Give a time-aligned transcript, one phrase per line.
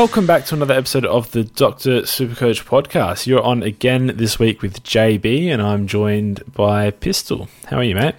[0.00, 2.00] Welcome back to another episode of the Dr.
[2.00, 3.26] Supercoach podcast.
[3.26, 7.50] You're on again this week with JB, and I'm joined by Pistol.
[7.66, 8.14] How are you, mate?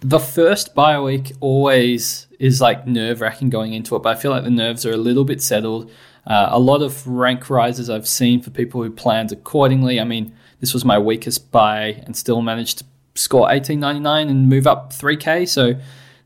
[0.00, 4.32] The first bye week always is like nerve wracking going into it, but I feel
[4.32, 5.92] like the nerves are a little bit settled.
[6.26, 10.00] Uh, a lot of rank rises I've seen for people who planned accordingly.
[10.00, 14.66] I mean, this was my weakest buy and still managed to score 1899 and move
[14.66, 15.48] up 3k.
[15.48, 15.74] So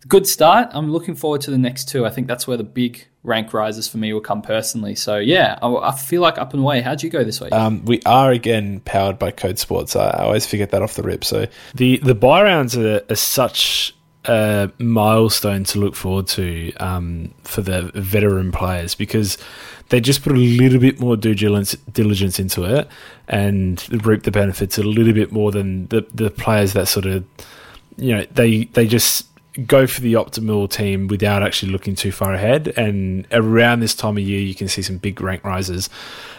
[0.08, 0.70] good start.
[0.72, 2.06] I'm looking forward to the next two.
[2.06, 4.94] I think that's where the big rank rises for me will come personally.
[4.94, 6.82] So yeah, I, I feel like up and away.
[6.82, 7.52] How'd you go this week?
[7.52, 9.96] Um, we are again powered by Code Sports.
[9.96, 11.24] I, I always forget that off the rip.
[11.24, 13.96] So the the buy rounds are, are such
[14.26, 19.36] a milestone to look forward to um, for the veteran players because
[19.88, 22.88] they just put a little bit more due diligence, diligence into it
[23.28, 27.24] and reap the benefits a little bit more than the the players that sort of
[27.96, 29.26] you know they they just
[29.66, 32.68] go for the optimal team without actually looking too far ahead.
[32.76, 35.88] And around this time of year, you can see some big rank rises.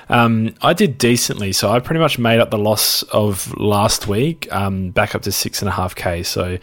[0.09, 4.51] Um, I did decently, so I pretty much made up the loss of last week,
[4.51, 6.21] um, back up to six and a half k.
[6.23, 6.57] So,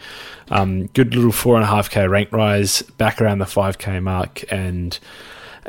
[0.49, 3.99] um, good little four and a half k rank rise, back around the five k
[3.99, 4.97] mark, and.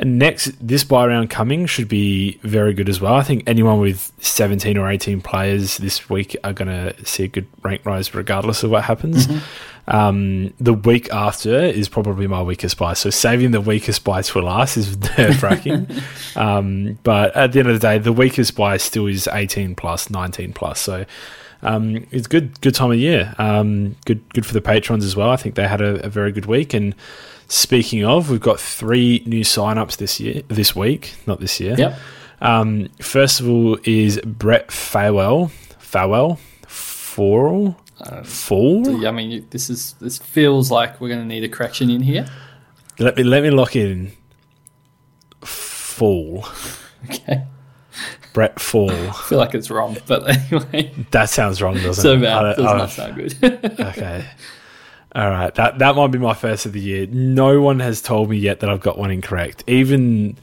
[0.03, 3.13] Next, this buy round coming should be very good as well.
[3.13, 7.27] I think anyone with 17 or 18 players this week are going to see a
[7.27, 9.27] good rank rise regardless of what happens.
[9.27, 9.39] Mm-hmm.
[9.87, 12.93] Um, the week after is probably my weakest buy.
[12.93, 15.87] So saving the weakest buy to last is nerve wracking.
[16.35, 20.09] um, but at the end of the day, the weakest buy still is 18 plus,
[20.09, 20.79] 19 plus.
[20.81, 21.05] So
[21.61, 23.33] um, it's good, good time of year.
[23.37, 25.29] Um, good, good for the patrons as well.
[25.29, 26.73] I think they had a, a very good week.
[26.73, 26.95] And
[27.47, 31.75] speaking of, we've got three new signups this year, this week, not this year.
[31.77, 31.99] Yep.
[32.41, 35.47] Um, first of all is Brett Farewell,
[35.79, 37.77] Farewell, Forel,
[38.23, 39.07] Fall.
[39.07, 42.27] I mean, this is this feels like we're going to need a correction in here.
[42.99, 44.11] Let me let me lock in.
[45.41, 46.45] Fall.
[47.05, 47.43] Okay,
[48.33, 48.91] Brett Fall.
[48.91, 52.21] I feel like it's wrong, but anyway, That sounds wrong, doesn't so it?
[52.21, 52.55] bad.
[52.57, 53.79] Does not sound good.
[53.79, 54.25] okay.
[55.15, 55.53] All right.
[55.55, 57.07] That that might be my first of the year.
[57.07, 59.63] No one has told me yet that I've got one incorrect.
[59.65, 60.37] Even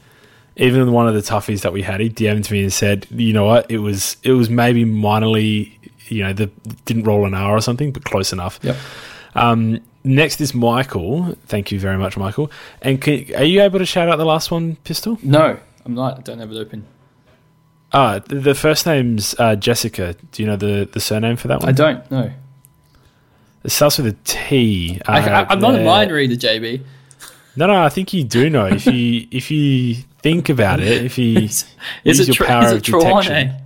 [0.55, 3.45] even one of the toughies that we had, he DM'd me and said, "You know
[3.45, 3.69] what?
[3.69, 5.73] It was it was maybe minorly,
[6.07, 6.47] you know, the
[6.85, 8.75] didn't roll an R or something, but close enough." yep.
[9.35, 11.35] Um, next is Michael.
[11.45, 12.51] Thank you very much, Michael.
[12.81, 15.17] And can, are you able to shout out the last one, Pistol?
[15.23, 16.19] No, I'm not.
[16.19, 16.85] I don't have it open.
[17.91, 20.15] Ah, the the first name's uh, Jessica.
[20.31, 21.69] Do you know the, the surname for that one?
[21.69, 22.31] I don't know.
[23.63, 24.99] It starts with a T.
[25.07, 26.83] Uh, I, I'm not a mind reader, JB.
[27.55, 31.03] No, no, I think you do know if you if you think about it.
[31.05, 31.65] If you Is
[32.03, 33.23] use it, your Tr- power is of Trelawney?
[33.27, 33.59] detection.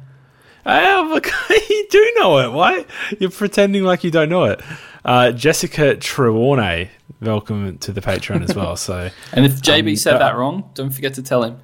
[0.65, 1.29] Oh, look,
[1.69, 2.51] you do know it.
[2.51, 2.85] Why
[3.19, 4.61] you're pretending like you don't know it?
[5.05, 6.89] Uh, Jessica Trelawney,
[7.21, 8.75] welcome to the Patreon as well.
[8.75, 11.57] So And if JB Um, said uh, that wrong, don't forget to tell him.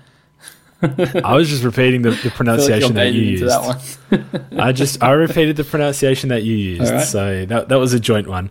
[1.23, 3.43] I was just repeating the, the feel like pronunciation that you used.
[3.45, 4.45] that.
[4.57, 6.99] I just I repeated the pronunciation that you used, right.
[7.05, 8.49] so that that was a joint one.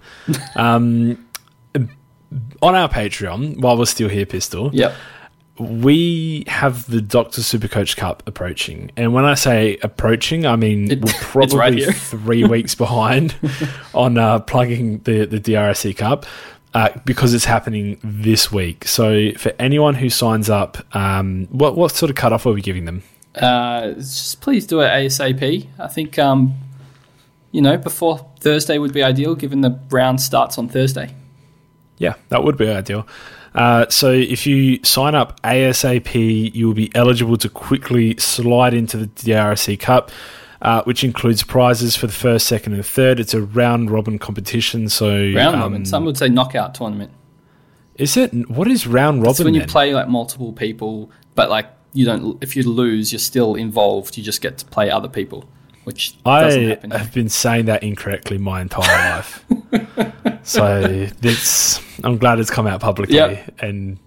[0.56, 1.26] Um,
[2.62, 4.94] on our Patreon, while we're still here, Pistol, Yep.
[5.58, 11.04] we have the Doctor Supercoach Cup approaching, and when I say approaching, I mean It-
[11.04, 13.34] we're probably right three weeks behind
[13.94, 16.24] on uh, plugging the the DRSC Cup.
[16.74, 18.88] Uh, because it's happening this week.
[18.88, 22.86] So, for anyone who signs up, um, what what sort of cutoff are we giving
[22.86, 23.02] them?
[23.34, 25.66] Uh, just please do it ASAP.
[25.78, 26.54] I think, um,
[27.50, 31.14] you know, before Thursday would be ideal, given the round starts on Thursday.
[31.98, 33.06] Yeah, that would be ideal.
[33.54, 38.96] Uh, so if you sign up ASAP, you will be eligible to quickly slide into
[38.96, 40.10] the DRC Cup,
[40.62, 43.18] uh, which includes prizes for the first, second, and third.
[43.20, 44.88] It's a round robin competition.
[44.88, 45.84] So Round um, robin.
[45.84, 47.10] Some would say knockout tournament.
[47.96, 48.32] is it?
[48.48, 49.30] What is round robin?
[49.30, 49.68] It's when you then?
[49.68, 52.42] play like multiple people, but like you don't.
[52.42, 54.16] If you lose, you're still involved.
[54.16, 55.44] You just get to play other people,
[55.82, 59.44] which doesn't I have been saying that incorrectly my entire life.
[60.44, 63.16] so it's I'm glad it's come out publicly.
[63.16, 63.60] Yep.
[63.60, 63.98] And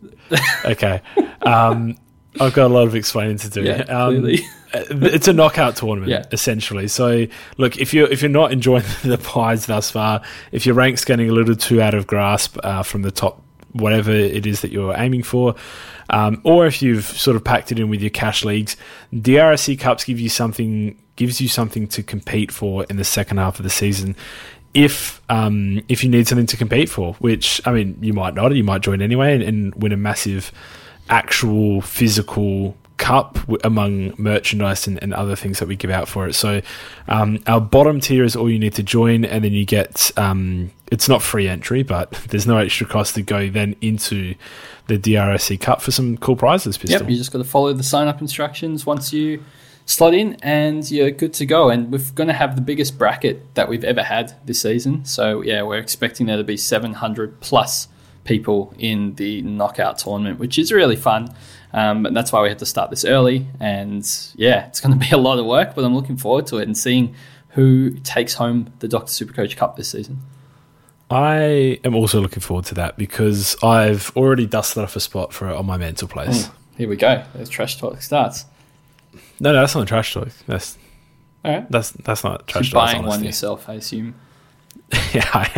[0.63, 1.01] okay,
[1.41, 1.97] um,
[2.39, 3.63] I've got a lot of explaining to do.
[3.63, 4.25] Yeah, um,
[4.73, 6.25] it's a knockout tournament Yeah.
[6.31, 6.87] essentially.
[6.87, 7.27] So
[7.57, 10.21] look, if you're if you're not enjoying the pies thus far,
[10.51, 13.41] if your rank's getting a little too out of grasp uh, from the top,
[13.71, 15.55] whatever it is that you're aiming for.
[16.09, 18.77] Um, or if you've sort of packed it in with your cash leagues,
[19.13, 23.57] DRSC Cups give you something gives you something to compete for in the second half
[23.59, 24.15] of the season.
[24.73, 28.53] If um, if you need something to compete for, which I mean, you might not,
[28.53, 30.51] you might join anyway and, and win a massive
[31.09, 36.33] actual physical cup among merchandise and, and other things that we give out for it.
[36.33, 36.61] So
[37.07, 40.71] um, our bottom tier is all you need to join, and then you get um,
[40.91, 44.35] it's not free entry, but there's no extra cost to go then into
[44.87, 46.77] the DRSC Cup for some cool prizes.
[46.77, 47.01] Pistol.
[47.01, 49.43] Yep, you just got to follow the sign up instructions once you
[49.85, 51.69] slot in, and you're good to go.
[51.69, 55.05] And we're going to have the biggest bracket that we've ever had this season.
[55.05, 57.87] So yeah, we're expecting there to be 700 plus
[58.25, 61.33] people in the knockout tournament, which is really fun.
[61.71, 63.47] Um, and that's why we had to start this early.
[63.59, 64.05] And
[64.35, 66.63] yeah, it's going to be a lot of work, but I'm looking forward to it
[66.63, 67.15] and seeing
[67.49, 70.19] who takes home the Doctor Supercoach Cup this season.
[71.09, 75.49] I am also looking forward to that because I've already dusted off a spot for
[75.49, 76.49] it on my mental place.
[76.77, 77.23] Here we go.
[77.35, 78.45] There's trash talk starts.
[79.39, 80.29] No, no, that's not trash talk.
[80.47, 80.77] That's
[81.43, 81.71] All right.
[81.71, 82.87] that's that's not trash You're talk.
[82.87, 84.15] that's buying one yourself, I assume.
[85.13, 85.49] Yeah, I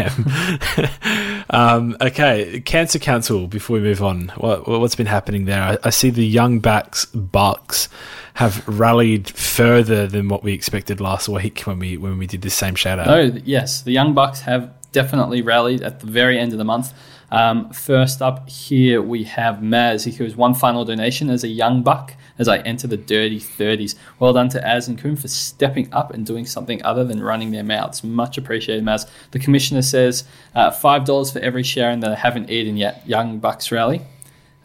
[0.78, 1.46] am.
[1.50, 3.48] um, okay, Cancer Council.
[3.48, 5.62] Before we move on, what, what's been happening there?
[5.62, 7.90] I, I see the young backs Bucks
[8.36, 12.54] have rallied further than what we expected last week when we when we did this
[12.54, 13.08] same shout out.
[13.08, 16.92] No, yes, the Young Bucks have definitely rallied at the very end of the month.
[17.30, 20.12] Um, first up here, we have Maz.
[20.12, 23.94] He was one final donation as a Young Buck as I enter the dirty 30s.
[24.18, 27.52] Well done to Az and Coombe for stepping up and doing something other than running
[27.52, 28.04] their mouths.
[28.04, 29.08] Much appreciated, Maz.
[29.30, 30.24] The commissioner says
[30.56, 33.08] uh, $5 for every sharing that I haven't eaten yet.
[33.08, 34.02] Young Bucks rally.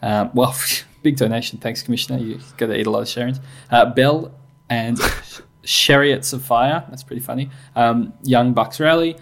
[0.01, 0.55] Um, well,
[1.03, 1.59] big donation.
[1.59, 2.17] Thanks, Commissioner.
[2.17, 3.39] You've got to eat a lot of sharings.
[3.69, 4.33] Uh, Bell
[4.67, 4.97] and
[5.63, 6.47] Chariots of.
[6.47, 7.51] That's pretty funny.
[7.75, 9.15] Um, Young Bucks Rally.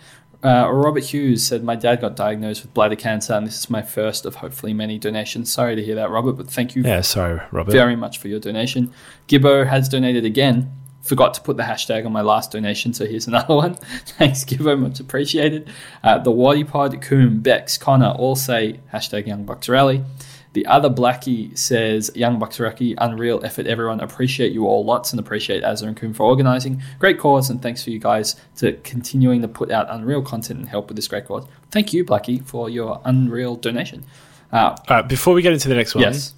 [0.44, 3.82] Uh, Robert Hughes said, My dad got diagnosed with bladder cancer, and this is my
[3.84, 5.52] first of hopefully many donations.
[5.52, 7.72] Sorry to hear that, Robert, but thank you Yeah, sorry, Robert.
[7.72, 8.92] very much for your donation.
[9.28, 10.72] Gibbo has donated again.
[11.04, 13.76] Forgot to put the hashtag on my last donation, so here's another one.
[14.18, 15.70] Thanks, Gibbo, much appreciated.
[16.04, 20.04] Uh, the Waddy Pod, Coombe, Bex, Connor all say hashtag Young Bucks Rally.
[20.53, 24.01] The other Blackie says, Young Bucks Rally, unreal effort, everyone.
[24.01, 26.81] Appreciate you all lots and appreciate Azza and Coombe for organising.
[27.00, 30.67] Great cause, and thanks for you guys to continuing to put out unreal content and
[30.67, 31.46] help with this great cause.
[31.72, 34.03] Thank you, Blackie, for your unreal donation.
[34.51, 36.34] Uh, All right, before we get into the next one, yes.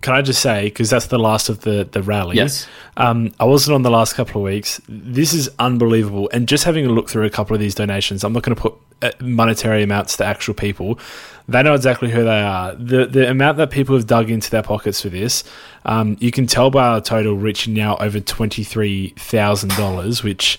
[0.00, 2.36] can I just say because that's the last of the the rallies.
[2.36, 2.68] Yes.
[2.96, 4.80] Um, I wasn't on the last couple of weeks.
[4.88, 6.30] This is unbelievable.
[6.32, 8.62] And just having a look through a couple of these donations, I'm not going to
[8.62, 10.98] put uh, monetary amounts to actual people.
[11.50, 12.74] They know exactly who they are.
[12.74, 15.44] The the amount that people have dug into their pockets for this,
[15.84, 20.58] um, you can tell by our total reaching now over twenty three thousand dollars, which.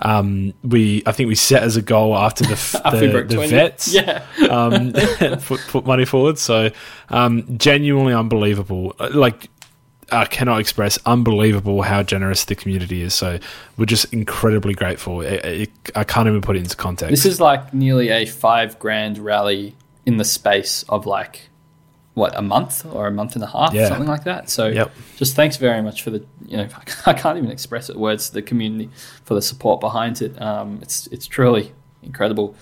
[0.00, 2.54] Um, we I think we set as a goal after the
[2.92, 4.24] the, the vets Yeah.
[4.48, 4.92] um,
[5.42, 6.38] put, put money forward.
[6.38, 6.70] So
[7.08, 8.94] um, genuinely unbelievable.
[9.10, 9.50] Like
[10.12, 13.12] I cannot express unbelievable how generous the community is.
[13.12, 13.40] So
[13.76, 15.20] we're just incredibly grateful.
[15.20, 17.10] It, it, I can't even put it into context.
[17.10, 19.74] This is like nearly a five grand rally
[20.08, 21.34] in the space of like
[22.14, 23.88] what a month or a month and a half, Yeah.
[23.88, 24.48] something like that.
[24.50, 24.90] So Yep.
[25.16, 26.68] just thanks very much for the you know
[27.06, 28.88] I can't even express it words to the community
[29.26, 30.32] for the support behind it.
[30.40, 31.72] Um, it's it's truly
[32.02, 32.54] incredible.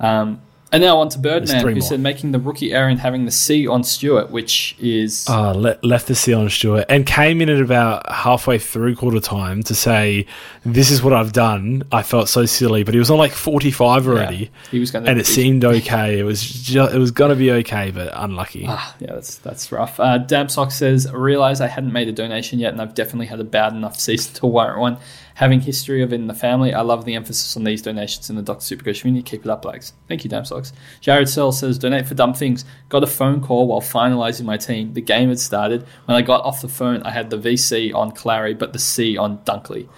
[0.00, 0.40] Um,
[0.72, 1.80] and now on to Birdman, who more.
[1.82, 5.76] said making the rookie error and having the C on Stewart, which is Uh, le-
[5.82, 9.74] left the seal on Stewart and came in at about halfway through quarter time to
[9.74, 10.26] say,
[10.64, 14.08] "This is what I've done." I felt so silly, but he was on like forty-five
[14.08, 16.18] already, he was going to and it seemed okay.
[16.18, 18.64] It was ju- it was gonna be okay, but unlucky.
[18.68, 20.00] Ah, yeah, that's that's rough.
[20.00, 23.40] Uh, Dabsock says, I realised I hadn't made a donation yet, and I've definitely had
[23.40, 24.96] a bad enough season to warrant one.
[25.34, 28.36] Having history of it in the family, I love the emphasis on these donations in
[28.36, 28.60] the Dr.
[28.60, 29.22] Supercoach community.
[29.22, 29.92] Keep it up, Blakes.
[30.08, 30.72] Thank you, Dabsocks.
[31.00, 32.64] Jared Sell says, donate for dumb things.
[32.88, 34.92] Got a phone call while finalising my team.
[34.92, 35.86] The game had started.
[36.04, 39.16] When I got off the phone, I had the VC on Clary, but the C
[39.16, 39.88] on Dunkley.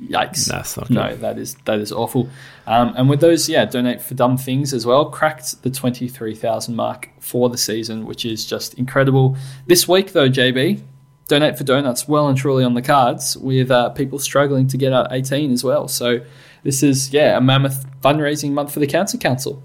[0.00, 0.46] Yikes!
[0.46, 1.20] That's not no, good.
[1.20, 2.28] that is that is awful.
[2.66, 5.06] Um, and with those, yeah, donate for dumb things as well.
[5.06, 9.38] Cracked the twenty three thousand mark for the season, which is just incredible.
[9.66, 10.82] This week, though, JB,
[11.28, 14.92] donate for donuts well and truly on the cards with uh, people struggling to get
[14.92, 15.88] out eighteen as well.
[15.88, 16.20] So
[16.62, 19.62] this is yeah a mammoth fundraising month for the Cancer Council.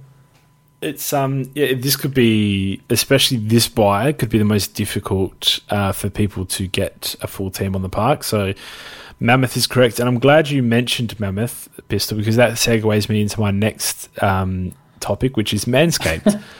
[0.81, 5.91] It's um yeah this could be especially this buy could be the most difficult uh,
[5.91, 8.23] for people to get a full team on the park.
[8.23, 8.53] So
[9.19, 13.39] Mammoth is correct, and I'm glad you mentioned Mammoth Pistol because that segues me into
[13.39, 16.41] my next um, topic, which is Manscaped.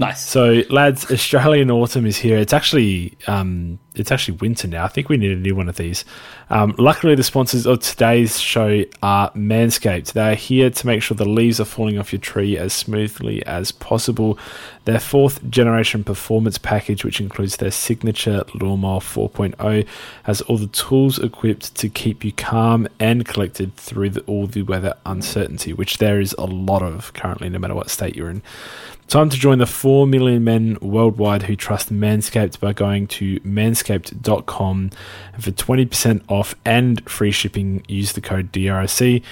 [0.00, 0.26] Nice.
[0.26, 2.38] So, lads, Australian autumn is here.
[2.38, 4.84] It's actually um, it's actually winter now.
[4.84, 6.06] I think we need a new one of these.
[6.48, 10.14] Um, luckily, the sponsors of today's show are Manscaped.
[10.14, 13.44] They are here to make sure the leaves are falling off your tree as smoothly
[13.44, 14.38] as possible.
[14.86, 19.86] Their fourth generation performance package, which includes their signature Lawnmower 4.0,
[20.22, 24.62] has all the tools equipped to keep you calm and collected through the, all the
[24.62, 28.42] weather uncertainty, which there is a lot of currently, no matter what state you're in.
[29.10, 34.90] Time to join the 4 million men worldwide who trust Manscaped by going to manscaped.com.
[35.32, 39.24] And for 20% off and free shipping, use the code DRC.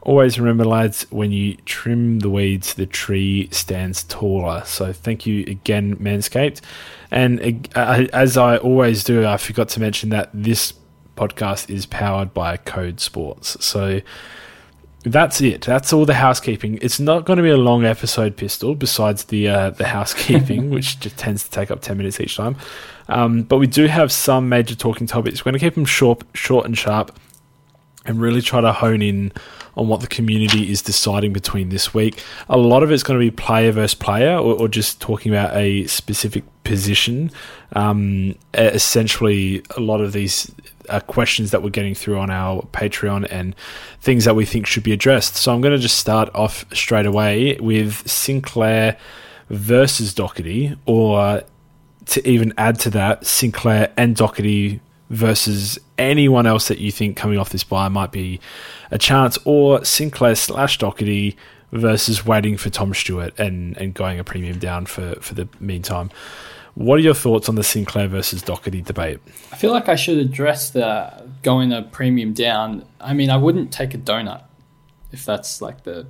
[0.00, 4.62] Always remember, lads, when you trim the weeds, the tree stands taller.
[4.64, 6.62] So thank you again, Manscaped.
[7.10, 10.72] And uh, as I always do, I forgot to mention that this
[11.14, 13.62] podcast is powered by Code Sports.
[13.62, 14.00] So
[15.06, 15.62] that's it.
[15.62, 16.80] That's all the housekeeping.
[16.82, 18.74] It's not going to be a long episode, Pistol.
[18.74, 22.56] Besides the uh, the housekeeping, which just tends to take up ten minutes each time,
[23.08, 25.44] um, but we do have some major talking topics.
[25.44, 27.16] We're going to keep them short, short and sharp,
[28.04, 29.32] and really try to hone in
[29.76, 32.22] on what the community is deciding between this week.
[32.48, 35.54] A lot of it's going to be player versus player, or, or just talking about
[35.54, 37.30] a specific position.
[37.74, 40.50] Um, essentially, a lot of these
[40.88, 43.54] are questions that we're getting through on our Patreon and
[44.00, 45.36] things that we think should be addressed.
[45.36, 48.96] So I'm going to just start off straight away with Sinclair
[49.50, 51.42] versus Docherty, or
[52.06, 57.38] to even add to that, Sinclair and Docherty versus anyone else that you think coming
[57.38, 58.40] off this buy might be
[58.90, 61.36] a chance, or Sinclair slash Docherty
[61.72, 66.10] versus waiting for Tom Stewart and, and going a premium down for, for the meantime.
[66.76, 69.18] What are your thoughts on the Sinclair versus Docherty debate?
[69.50, 71.10] I feel like I should address the
[71.42, 72.84] going a premium down.
[73.00, 74.42] I mean, I wouldn't take a donut
[75.10, 76.06] if that's like the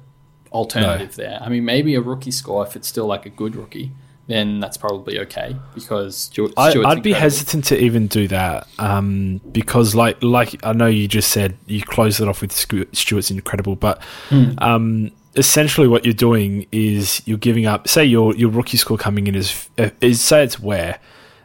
[0.52, 1.38] alternative there.
[1.40, 3.92] I mean, maybe a rookie score if it's still like a good rookie,
[4.26, 7.14] then that's probably okay because Stewart, I, I'd be incredible.
[7.14, 11.82] hesitant to even do that um, because, like, like I know you just said you
[11.82, 14.50] closed it off with Stu- Stewart's incredible, but Hmm.
[14.58, 17.88] um, essentially what you're doing is you're giving up.
[17.88, 20.98] Say your your rookie score coming in is uh, is say it's Ware,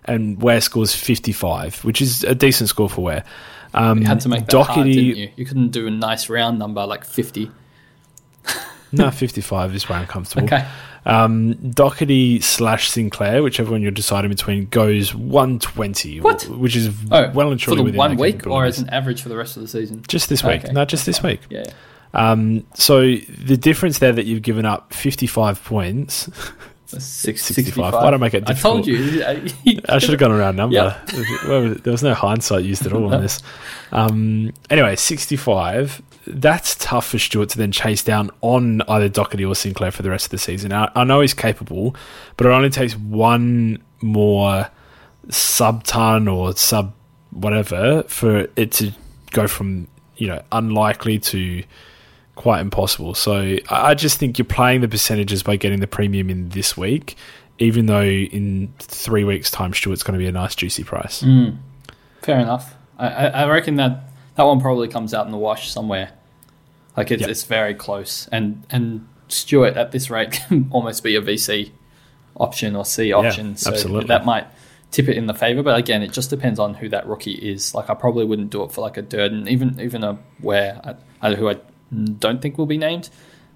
[0.06, 3.24] and Ware scores 55, which is a decent score for Ware.
[3.74, 5.30] Um, You had to make that Docherty, hard, didn't you?
[5.36, 7.50] You couldn't do a nice round number like fifty.
[8.92, 10.44] no, 55 is where I'm comfortable.
[10.46, 10.66] Okay,
[11.06, 16.44] Um, Docherty slash Sinclair, whichever one you're deciding between, goes 120, What?
[16.50, 19.22] which is oh, well and for truly the within one week or as an average
[19.22, 20.04] for the rest of the season.
[20.08, 20.64] Just this week.
[20.66, 20.74] Okay.
[20.74, 21.40] No, just this week.
[21.50, 21.64] Yeah,
[22.14, 26.30] Um, so the difference there that you've given up 55 points.
[26.86, 27.94] Six, 65.
[27.94, 29.24] Why don't I make it I told you.
[29.88, 30.76] I should have gone around number.
[30.76, 31.84] Yep.
[31.84, 33.42] There was no hindsight used at all on this.
[33.94, 36.02] Um, anyway, 65.
[36.28, 40.10] That's tough for Stewart to then chase down on either Docherty or Sinclair for the
[40.10, 40.74] rest of the season.
[40.74, 41.96] I, I know he's capable,
[42.36, 44.70] but it only takes one more
[45.30, 46.94] sub ton or sub
[47.32, 48.92] whatever for it to
[49.32, 49.88] go from
[50.18, 51.64] you know unlikely to
[52.42, 53.14] quite impossible.
[53.14, 53.34] So
[53.70, 57.16] I I just think you're playing the percentages by getting the premium in this week,
[57.60, 61.22] even though in three weeks' time Stewart's going to be a nice juicy price.
[61.22, 61.58] Mm.
[62.22, 62.76] Fair enough.
[62.98, 64.04] I, I, I reckon that
[64.36, 66.12] that one probably comes out in the wash somewhere.
[66.98, 67.30] Like it's, Yep.
[67.30, 71.72] it's very close, and and Stewart at this rate can almost be a VC
[72.36, 73.56] option or C option.
[73.56, 74.08] so absolutely.
[74.08, 74.48] that might
[74.92, 75.64] tip it in the favor.
[75.64, 77.74] But again, it just depends on who that rookie is.
[77.76, 80.96] Like I probably wouldn't do it for like a Durden, even even a Ware, I,
[81.22, 81.58] I don't who I
[81.92, 83.10] don't think will be named.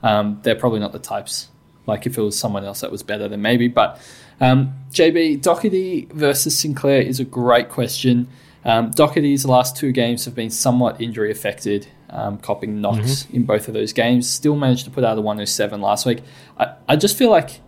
[0.04, 1.50] Um, they're probably not the types.
[1.88, 3.68] Like if it was someone else that was better, then maybe.
[3.68, 4.00] But
[4.42, 8.28] um, JB Docherty versus Sinclair is a great question.
[8.64, 13.68] Um, Docherty's last two games have been somewhat injury affected, um, copping knocks in both
[13.68, 14.28] of those games.
[14.28, 16.24] Still managed to put out a 107 last week.
[16.58, 17.62] I, I just feel like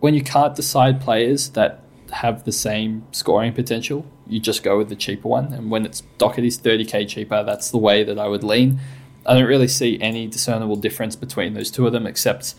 [0.00, 1.80] when you can't decide players that
[2.10, 5.52] have the same scoring potential, you just go with the cheaper one.
[5.52, 8.80] And when it's Docherty's 30k cheaper, that's the way that I would lean.
[9.26, 12.54] I don't really see any discernible difference between those two of them, except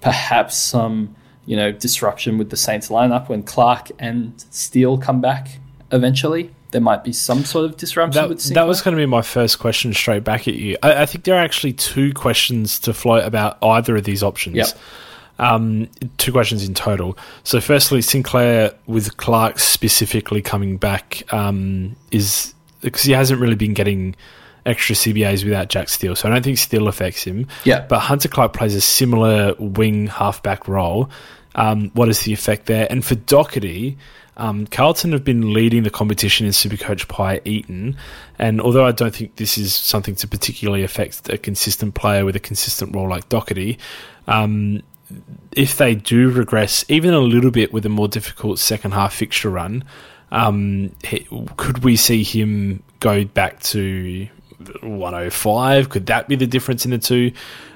[0.00, 1.14] perhaps some
[1.46, 5.58] you know disruption with the Saints lineup when Clark and Steele come back
[5.92, 6.50] eventually.
[6.70, 9.22] There might be some sort of disruption That, with that was going to be my
[9.22, 10.76] first question straight back at you.
[10.82, 14.56] I, I think there are actually two questions to float about either of these options.
[14.56, 14.68] Yep.
[15.40, 15.88] Um,
[16.18, 17.18] two questions in total.
[17.44, 23.74] So, firstly, Sinclair with Clark specifically coming back um, is because he hasn't really been
[23.74, 24.14] getting
[24.66, 26.16] extra CBAs without Jack Steele.
[26.16, 27.46] So, I don't think Steele affects him.
[27.64, 27.86] Yeah.
[27.86, 31.10] But Hunter Clark plays a similar wing halfback role.
[31.54, 32.86] Um, what is the effect there?
[32.90, 33.96] And for Docherty,
[34.40, 37.96] um, Carlton have been leading the competition in Supercoach pie eaten,
[38.38, 42.36] and although I don't think this is something to particularly affect a consistent player with
[42.36, 43.76] a consistent role like Docherty,
[44.28, 44.82] um,
[45.52, 49.50] if they do regress even a little bit with a more difficult second half fixture
[49.50, 49.84] run,
[50.32, 50.94] um,
[51.56, 54.26] could we see him go back to
[54.82, 55.88] 105?
[55.88, 57.32] Could that be the difference in the two?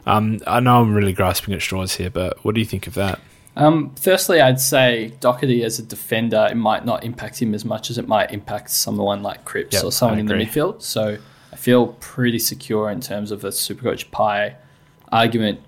[0.07, 2.95] Um, I know I'm really grasping at straws here, but what do you think of
[2.95, 3.21] that?
[3.57, 7.89] Um, firstly, I'd say Docherty as a defender, it might not impact him as much
[7.91, 10.83] as it might impact someone like Cripps Yep, or someone in the midfield.
[10.83, 11.19] So
[11.53, 14.57] I feel pretty secure in terms of the Supercoach pie
[15.13, 15.61] argument.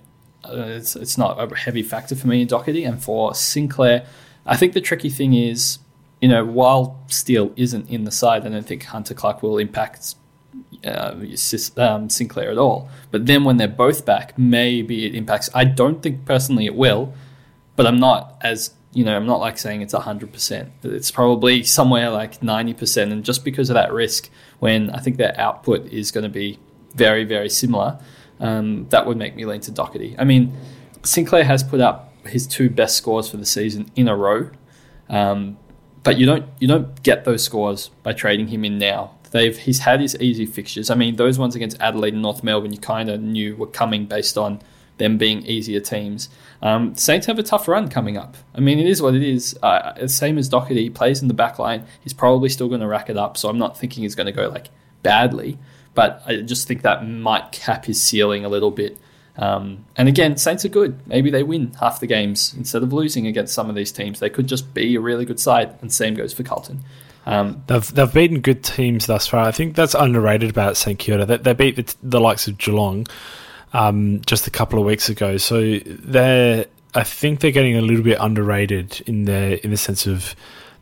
[0.44, 2.86] Uh, it's, it's not a heavy factor for me in Docherty.
[2.86, 4.04] And for Sinclair,
[4.44, 5.78] I think the tricky thing is,
[6.20, 10.16] you know, while Steele isn't in the side, I don't think Hunter Clark will impact
[10.84, 12.88] um, Sinclair at all.
[13.10, 15.50] But then when they're both back, maybe it impacts.
[15.54, 17.14] I don't think personally it will,
[17.74, 20.70] but I'm not as you know, I'm not like saying it's 100%.
[20.84, 23.12] It's probably somewhere like 90%.
[23.12, 26.58] And just because of that risk, when I think their output is going to be
[26.94, 27.98] very, very similar,
[28.40, 30.16] um, that would make me lean to Docherty.
[30.18, 30.56] I mean,
[31.02, 34.48] Sinclair has put up his two best scores for the season in a row.
[35.10, 35.58] Um,
[36.02, 39.15] but you don't you don't get those scores by trading him in now.
[39.36, 40.88] They've he's had his easy fixtures.
[40.88, 44.06] I mean, those ones against Adelaide and North Melbourne, you kind of knew were coming
[44.06, 44.62] based on
[44.96, 46.30] them being easier teams.
[46.62, 48.38] Um, Saints have a tough run coming up.
[48.54, 49.54] I mean, it is what it is.
[49.62, 51.84] Uh, same as Docherty, he plays in the back line.
[52.00, 53.36] He's probably still going to rack it up.
[53.36, 54.70] So I'm not thinking he's going to go like
[55.02, 55.58] badly,
[55.94, 58.96] but I just think that might cap his ceiling a little bit.
[59.36, 61.06] Um, and again, Saints are good.
[61.06, 64.18] Maybe they win half the games instead of losing against some of these teams.
[64.18, 65.76] They could just be a really good side.
[65.82, 66.84] And same goes for Carlton.
[67.26, 69.40] Um, They've they've beaten good teams thus far.
[69.44, 71.26] I think that's underrated about St Kilda.
[71.26, 73.06] They, they beat the, the likes of Geelong
[73.72, 75.36] um, just a couple of weeks ago.
[75.36, 80.06] So they're I think they're getting a little bit underrated in the in the sense
[80.06, 80.34] of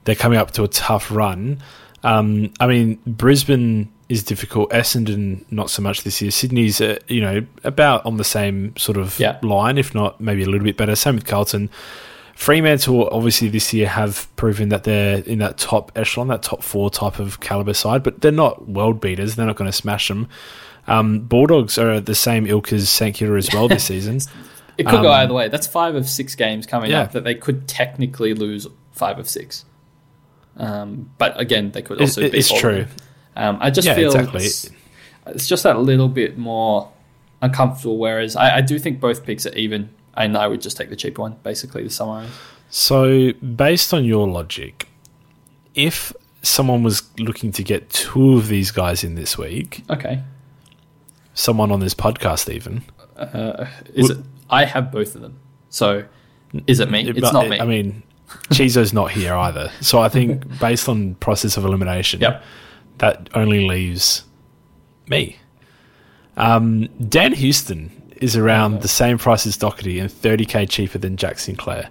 [0.05, 1.63] they're coming up to a tough run.
[2.03, 4.71] Um, I mean, Brisbane is difficult.
[4.71, 6.31] Essendon not so much this year.
[6.31, 9.39] Sydney's uh, you know about on the same sort of Yeah.
[9.43, 10.95] line, if not maybe a little bit better.
[10.95, 11.71] Same with Carlton.
[12.35, 16.91] Fremantle obviously this year have proven that they're in that top echelon, that top four
[16.91, 19.37] type of caliber side, but they're not world beaters.
[19.37, 20.29] They're not going to smash them.
[20.87, 24.17] Um, Bulldogs are the same ilk as St Kilda as well this season.
[24.77, 25.49] it could go Um, either way.
[25.49, 27.03] That's five of six games coming Yeah.
[27.03, 29.65] up that they could technically lose five of six.
[30.57, 32.87] Um, but again, they could also it's all of true.
[33.37, 34.45] Um, I just Yeah, feel exactly.
[34.45, 34.71] it's,
[35.27, 36.91] it's just that little bit more
[37.43, 37.97] uncomfortable.
[37.99, 40.97] Whereas I, I do think both picks are even, and I would just take the
[40.97, 42.31] cheaper one, basically, to summarize.
[42.71, 44.89] So, based on your logic,
[45.75, 50.23] if someone was looking to get two of these guys in this week, Okay.
[51.35, 52.83] someone on this podcast even,
[53.95, 54.19] Is it?
[54.51, 55.39] I have both of them.
[55.71, 56.05] So
[56.67, 57.09] is it me?
[57.09, 57.59] It's but, not me.
[57.61, 58.03] I mean,
[58.51, 59.71] Chizo's not here either.
[59.81, 62.43] So I think based on process of elimination, Yep.
[62.99, 64.25] that only leaves
[65.09, 65.37] me.
[66.37, 67.91] Um, Dan Houston
[68.25, 71.91] is around the same price as Docherty and 30k cheaper than Jack Sinclair.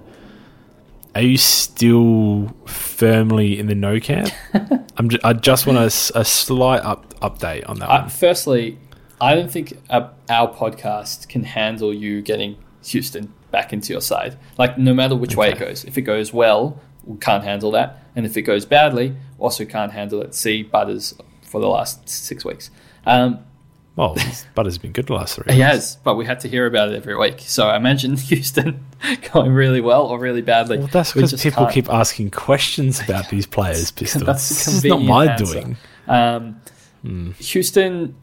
[1.13, 4.31] Are you still firmly in the no camp?
[4.97, 5.85] I'm ju- I just want a,
[6.19, 8.79] a slight up, update on that Uh, firstly,
[9.21, 14.35] I don't think uh, our podcast can handle you getting Houston back into your side.
[14.57, 18.03] Like, no matter which way it goes, if it goes well, we can't handle that.
[18.15, 20.33] And if it goes badly, also can't handle it.
[20.33, 22.71] See Butters for the last six weeks.
[23.05, 23.45] Um,
[23.95, 24.17] well,
[24.55, 25.53] Butters been good the last three.
[25.53, 27.41] He has, but we had to hear about it every week.
[27.41, 28.85] So I imagine Houston
[29.31, 30.79] going really well or really badly.
[30.79, 31.73] Well, that's because people can't.
[31.73, 33.91] keep asking questions about these players.
[33.91, 34.25] Pistol.
[34.25, 35.45] this is not my answer.
[35.45, 35.77] doing.
[36.07, 36.59] Um,
[37.05, 37.35] mm.
[37.35, 38.15] Houston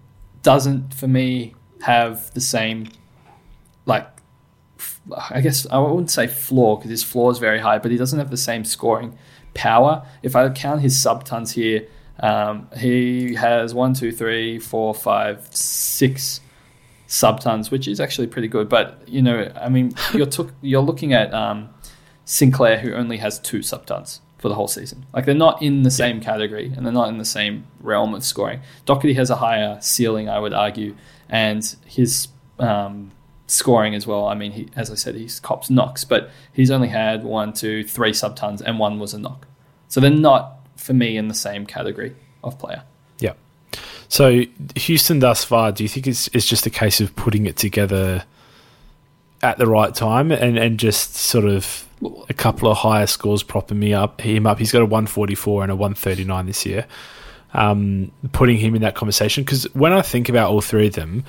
[0.43, 2.89] doesn't, for me, have the same,
[3.87, 4.09] like,
[5.31, 8.19] I guess I wouldn't say flaw because his floor is very high, but he doesn't
[8.19, 9.17] have the same scoring
[9.55, 10.05] power.
[10.23, 11.87] If I count his sub tons here,
[12.21, 16.41] um, he has one, two, three, four, five, six
[17.09, 18.69] subtons, which is actually pretty good.
[18.69, 21.71] But you know, I mean, you're took, you're looking at um,
[22.25, 25.05] Sinclair, who only has two subtons for the whole season.
[25.13, 28.25] Like they're not in the same category and they're not in the same realm of
[28.25, 28.61] scoring.
[28.87, 30.97] Docherty has a higher ceiling, I would argue,
[31.29, 32.29] and his
[32.59, 33.13] um,
[33.47, 34.27] scoring as well.
[34.27, 37.85] I mean, he, as I said, he's cops knocks, but he's only had one, two,
[37.85, 39.47] three subtons, and one was a knock.
[39.89, 42.83] So they're not for me in the same category of player.
[43.19, 43.35] Yeah.
[44.09, 44.43] So
[44.77, 48.25] Houston thus far, do you think it's it's just a case of putting it together
[49.43, 51.87] at the right time and, and just sort of
[52.29, 54.59] a couple of higher scores propping me up him up.
[54.59, 56.87] He's got a 144 and a 139 this year.
[57.53, 61.25] Um, putting him in that conversation because when I think about all three of them,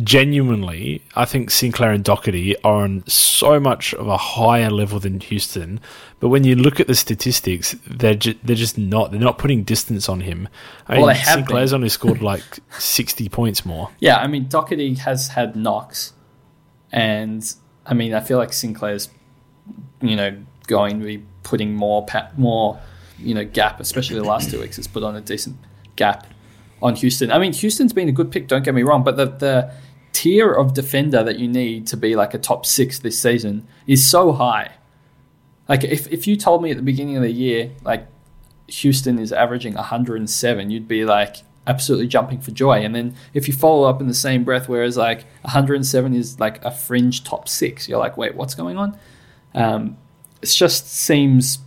[0.00, 5.20] genuinely, I think Sinclair and Docherty are on so much of a higher level than
[5.20, 5.80] Houston.
[6.20, 9.10] But when you look at the statistics, they're ju- they're just not.
[9.10, 10.48] They're not putting distance on him.
[10.86, 11.76] I well, mean, Sinclair's been.
[11.76, 12.42] only scored like
[12.78, 13.90] sixty points more.
[14.00, 16.14] Yeah, I mean Docherty has had knocks,
[16.90, 17.52] and
[17.84, 19.10] I mean I feel like Sinclair's,
[20.00, 22.80] you know, going to be putting more pa- more,
[23.18, 24.76] you know, gap, especially the last two weeks.
[24.76, 25.56] Has put on a decent
[25.96, 26.26] gap
[26.82, 27.30] on Houston.
[27.30, 29.72] I mean, Houston's been a good pick, don't get me wrong, but the, the
[30.12, 34.08] tier of defender that you need to be like a top six this season is
[34.08, 34.72] so high.
[35.68, 38.06] Like, if, if you told me at the beginning of the year, like,
[38.68, 42.84] Houston is averaging 107, you'd be like absolutely jumping for joy.
[42.84, 46.64] And then if you follow up in the same breath, whereas like 107 is like
[46.64, 48.98] a fringe top six, you're like, wait, what's going on?
[49.54, 49.96] Um,
[50.40, 51.58] it just seems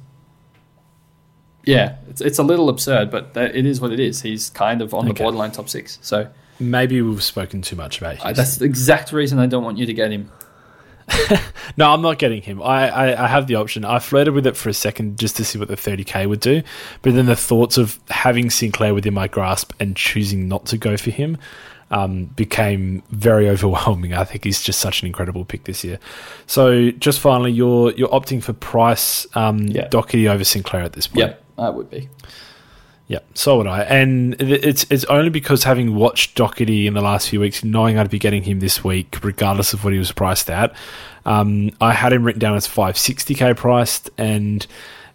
[1.65, 4.21] yeah, it's, it's a little absurd, but it is what it is.
[4.21, 5.13] He's kind of on okay.
[5.13, 5.99] the borderline top six.
[6.01, 6.28] So
[6.60, 8.34] maybe we've spoken too much about him.
[8.34, 10.32] That's the exact reason I don't want you to get him.
[11.78, 12.62] no, I'm not getting him.
[12.62, 13.86] I, I, I, have the option.
[13.86, 16.63] I flirted with it for a second just to see what the 30k would do,
[17.04, 20.97] but then the thoughts of having Sinclair within my grasp and choosing not to go
[20.97, 21.38] for him
[21.91, 24.13] um, became very overwhelming.
[24.13, 25.99] I think he's just such an incredible pick this year.
[26.47, 29.88] So, just finally, you're you're opting for Price, um, yeah.
[29.89, 31.28] Docherty over Sinclair at this point.
[31.28, 31.45] Yep.
[31.58, 32.10] I would be.
[33.08, 33.82] Yeah, so would I.
[33.84, 38.10] And it's it's only because having watched Docherty in the last few weeks, knowing I'd
[38.10, 40.76] be getting him this week, regardless of what he was priced at,
[41.26, 44.65] um, I had him written down as 560k priced, and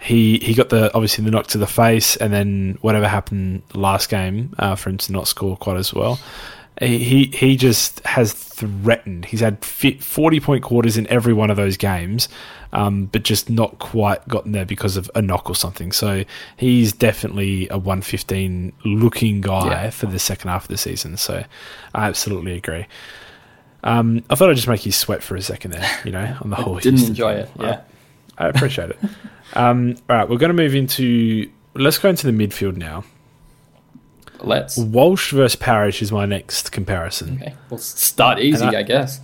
[0.00, 4.08] he he got the obviously the knock to the face, and then whatever happened last
[4.08, 6.20] game uh, for him to not score quite as well.
[6.80, 9.26] He he just has threatened.
[9.26, 12.28] He's had 40 point quarters in every one of those games
[12.72, 15.92] um, but just not quite gotten there because of a knock or something.
[15.92, 16.24] So
[16.56, 19.90] he's definitely a 115 looking guy yeah.
[19.90, 21.16] for the second half of the season.
[21.16, 21.44] So
[21.94, 22.86] I absolutely agree.
[23.82, 26.50] Um, I thought I'd just make you sweat for a second there, you know, on
[26.50, 26.76] the whole.
[26.76, 27.44] didn't Houston enjoy thing.
[27.44, 27.50] it.
[27.60, 27.80] Yeah.
[28.38, 28.98] I, I appreciate it.
[29.52, 33.04] Um, all right, we're going to move into, let's go into the midfield now.
[34.42, 34.76] Let's.
[34.76, 37.38] Walsh versus Parish is my next comparison.
[37.40, 37.54] Okay.
[37.68, 39.20] We'll start easy, I, I guess.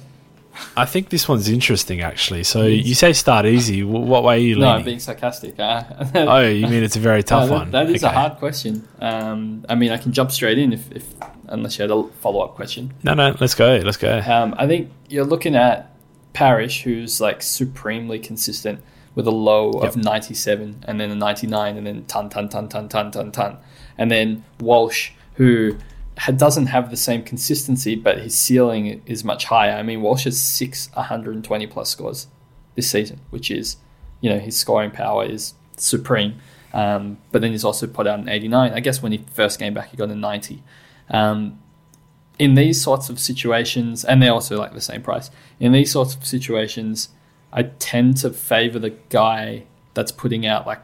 [0.77, 2.45] I think this one's interesting, actually.
[2.45, 3.83] So you say start easy.
[3.83, 4.69] What way are you leaning?
[4.69, 5.59] No, I'm being sarcastic.
[5.59, 7.71] Uh, oh, you mean it's a very tough no, one?
[7.71, 8.15] That is okay.
[8.15, 8.87] a hard question.
[9.01, 11.07] Um, I mean, I can jump straight in if, if
[11.49, 12.95] unless you had a follow up question.
[13.03, 13.77] No, no, let's go.
[13.85, 14.19] Let's go.
[14.27, 15.93] Um, I think you're looking at
[16.33, 18.81] Parish, who's like supremely consistent
[19.15, 19.85] with a low yep.
[19.85, 23.57] of 97 and then a 99 and then ton, ton, ton, ton, ton, ton, ton.
[23.99, 25.77] And then Walsh, who
[26.37, 29.73] doesn't have the same consistency, but his ceiling is much higher.
[29.73, 32.29] I mean, Walsh has six 120 plus scores
[32.75, 33.77] this season, which is,
[34.21, 36.41] you know, his scoring power is supreme.
[36.73, 38.73] Um, but then he's also put out an 89.
[38.73, 40.63] I guess when he first came back, he got a 90.
[41.11, 41.61] Um,
[42.39, 46.15] in these sorts of situations, and they're also like the same price, in these sorts
[46.15, 47.11] of situations,
[47.53, 50.83] I tend to favor the guy that's putting out like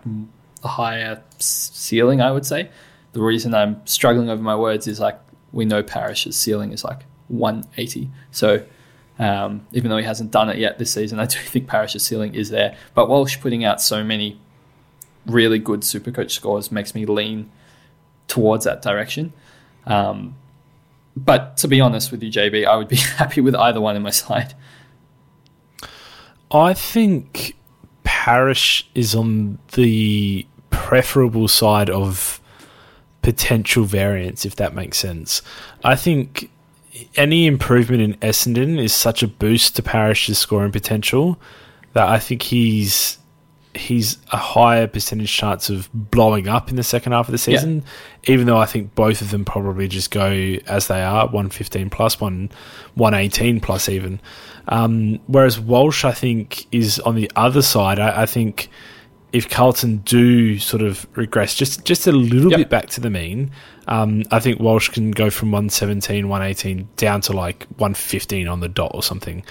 [0.63, 2.71] a higher ceiling, I would say
[3.13, 5.19] the reason I'm struggling over my words is like
[5.53, 8.11] we know Parish's ceiling is like 180.
[8.31, 8.65] So
[9.19, 12.35] um, even though he hasn't done it yet this season, I do think Parish's ceiling
[12.35, 12.77] is there.
[12.95, 14.41] But Walsh putting out so many
[15.27, 17.51] really good Supercoach scores makes me lean
[18.29, 19.33] towards that direction.
[19.87, 20.37] Um,
[21.15, 24.03] but to be honest with you, JB, I would be happy with either one in
[24.03, 24.55] my side.
[26.51, 27.57] I think
[28.05, 32.41] Parish is on the preferable side of
[33.23, 35.43] potential variance, if that makes sense.
[35.85, 36.51] I think
[37.17, 41.39] any improvement in Essendon is such a boost to Parish's scoring potential
[41.95, 43.19] that I think he's
[43.75, 47.83] he's a higher percentage chance of blowing up in the second half of the season,
[48.25, 48.35] yeah.
[48.35, 50.31] even though I think both of them probably just go
[50.67, 52.51] as they are, 115 plus, one
[52.95, 54.21] 118 plus even.
[54.69, 57.99] Um, whereas Walsh, I think, is on the other side.
[57.99, 58.69] I, I, think
[59.33, 62.59] if Carlton do sort of regress just, just a little yep.
[62.59, 63.51] bit back to the mean,
[63.89, 68.69] um, I think Walsh can go from 117, 118 down to like 115 on the
[68.69, 69.43] dot or something.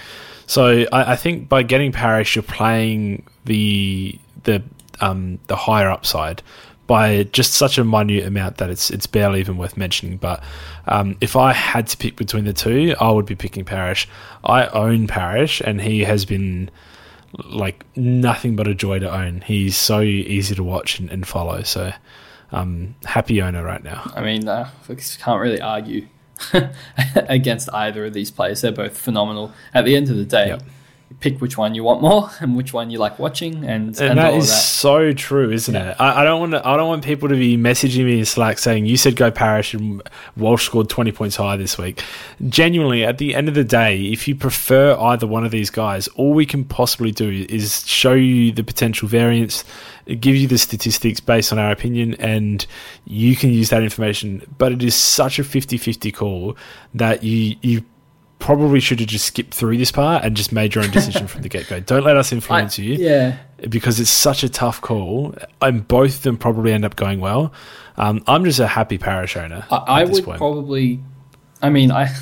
[0.46, 4.62] So I, I think by getting Parish, you're playing the the
[5.00, 6.42] um, the higher upside
[6.86, 10.16] by just such a minute amount that it's it's barely even worth mentioning.
[10.16, 10.42] But
[10.86, 14.08] um, if I had to pick between the two, I would be picking Parish.
[14.44, 16.70] I own Parish, and he has been
[17.44, 19.40] like nothing but a joy to own.
[19.42, 21.62] He's so easy to watch and, and follow.
[21.62, 21.92] So
[22.50, 24.10] um, happy owner right now.
[24.14, 24.70] I mean, uh,
[25.20, 26.08] can't really argue
[27.14, 28.60] against either of these players.
[28.60, 29.52] They're both phenomenal.
[29.72, 30.62] At the end of the day, yep.
[31.20, 34.18] Pick which one you want more and which one you like watching, and, and, and
[34.18, 34.54] that is that.
[34.54, 35.90] so true, isn't yeah.
[35.90, 35.96] it?
[35.98, 36.66] I, I, don't want to.
[36.66, 39.74] I don't want people to be messaging me in Slack saying you said go Parish
[39.74, 40.02] and
[40.36, 42.02] Walsh scored twenty points higher this week.
[42.48, 46.08] Genuinely, at the end of the day, if you prefer either one of these guys,
[46.08, 49.64] all we can possibly do is show you the potential variance
[50.06, 52.66] give you the statistics based on our opinion, and
[53.04, 54.42] you can use that information.
[54.58, 56.56] But it is such a 50 50 call
[56.94, 57.84] that you, you
[58.42, 61.42] probably should have just skipped through this part and just made your own decision from
[61.42, 61.80] the get go.
[61.80, 62.94] Don't let us influence I, you.
[62.94, 63.38] Yeah.
[63.68, 67.52] Because it's such a tough call, and both of them probably end up going well.
[67.96, 69.64] Um, I'm just a happy Parish owner.
[69.70, 70.38] I, I would point.
[70.38, 71.00] probably,
[71.62, 72.12] I mean, I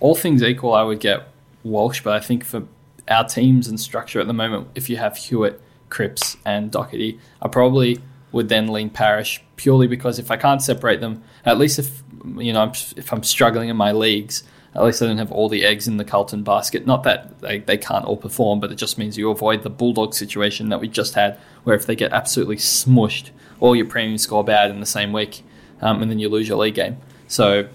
[0.00, 1.28] all things equal, I would get
[1.64, 2.64] Walsh, but I think for
[3.08, 7.18] our teams and structure at the moment, if you have Hewett Cripps and Docherty.
[7.40, 8.00] I probably
[8.32, 12.02] would then lean Parish purely because if I can't separate them, at least if
[12.36, 14.42] you know if I'm struggling in my leagues,
[14.78, 16.86] at least I don't have all the eggs in the Carlton basket.
[16.86, 20.14] Not that they, they can't all perform, but it just means you avoid the Bulldog
[20.14, 24.44] situation that we just had, where if they get absolutely smushed, all your premiums score
[24.44, 25.42] bad in the same week,
[25.80, 26.96] um, and then you lose your league game.
[27.26, 27.68] So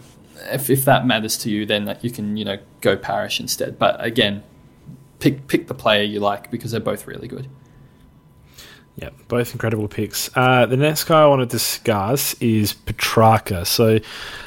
[0.50, 3.78] if, if that matters to you, then you can you know go Parish instead.
[3.78, 4.42] But again,
[5.20, 7.50] pick pick the player you like because they're both really good.
[8.96, 10.30] Yeah, both incredible picks.
[10.36, 13.66] Uh, the next guy I want to discuss is Petracca.
[13.66, 14.00] So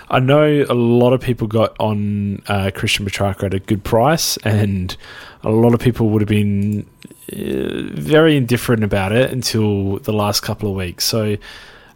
[0.09, 4.37] I know a lot of people got on uh, Christian Petracca at a good price,
[4.39, 4.97] and
[5.43, 6.89] a lot of people would have been
[7.33, 11.05] uh, very indifferent about it until the last couple of weeks.
[11.05, 11.37] So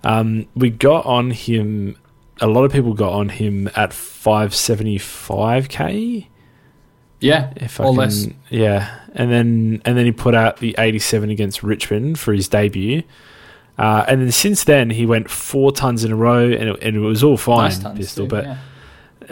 [0.02, 1.96] um, we got on him.
[2.40, 6.26] A lot of people got on him at 575k.
[7.20, 8.26] Yeah, if I can, less.
[8.48, 13.04] Yeah, and then and then he put out the 87 against Richmond for his debut.
[13.80, 16.96] Uh, and then since then, he went four tons in a row, and it, and
[16.96, 18.26] it was all fine, nice pistol.
[18.26, 18.56] Too, but yeah.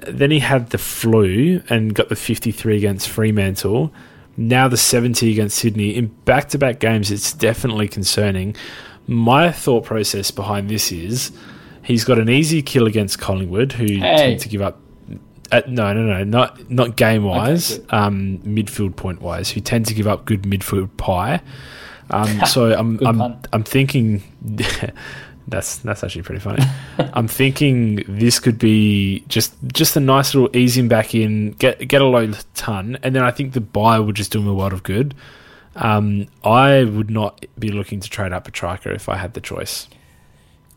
[0.07, 3.93] then he had the flu and got the 53 against Fremantle.
[4.39, 7.11] Now the 70 against Sydney in back-to-back games.
[7.11, 8.57] It's definitely concerning.
[9.07, 11.31] My thought process behind this is
[11.83, 13.99] he's got an easy kill against Collingwood, who hey.
[13.99, 14.81] tend to give up
[15.53, 17.79] uh, no, no, no, not not game wise.
[17.79, 21.43] Okay, um, midfield point wise, who tend to give up good midfield pie.
[22.11, 23.41] Um, so I'm I'm pun.
[23.53, 24.23] I'm thinking
[25.49, 26.65] that's that's actually pretty funny.
[26.99, 31.87] I'm thinking this could be just just a nice little ease him back in, get
[31.89, 34.53] get a low ton, and then I think the buy would just do him a
[34.53, 35.15] lot of good.
[35.77, 39.89] Um, I would not be looking to trade up Petracca if I had the choice.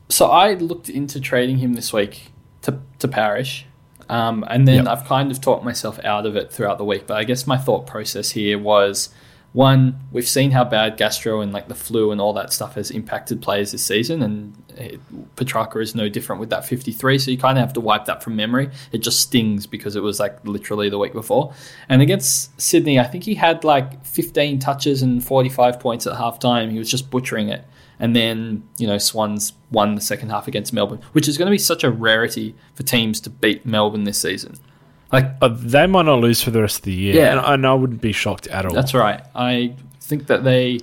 [0.10, 2.32] So I looked into trading him this week
[2.63, 3.65] to to Parish.
[4.10, 4.88] Um, and then yep.
[4.88, 7.08] I've kind of talked myself out of it throughout the week.
[7.08, 9.08] But I guess my thought process here was
[9.54, 12.90] one, we've seen how bad gastro and like the flu and all that stuff has
[12.90, 15.00] impacted players this season, and it,
[15.36, 17.20] Petracca is no different with that 53.
[17.20, 18.70] So you kind of have to wipe that from memory.
[18.94, 21.54] It just stings because it was like literally the week before.
[21.90, 26.72] And against Sydney, I think he had like 15 touches and 45 points at halftime.
[26.72, 27.66] He was just butchering it
[28.02, 31.52] and then you know Swans won the second half against Melbourne, which is going to
[31.52, 34.56] be such a rarity for teams to beat Melbourne this season.
[35.12, 37.67] Like uh, they might not lose for the rest of the year, yeah, and, and
[37.67, 38.74] I wouldn't be shocked at all.
[38.74, 39.21] That's right.
[39.36, 40.80] I think that they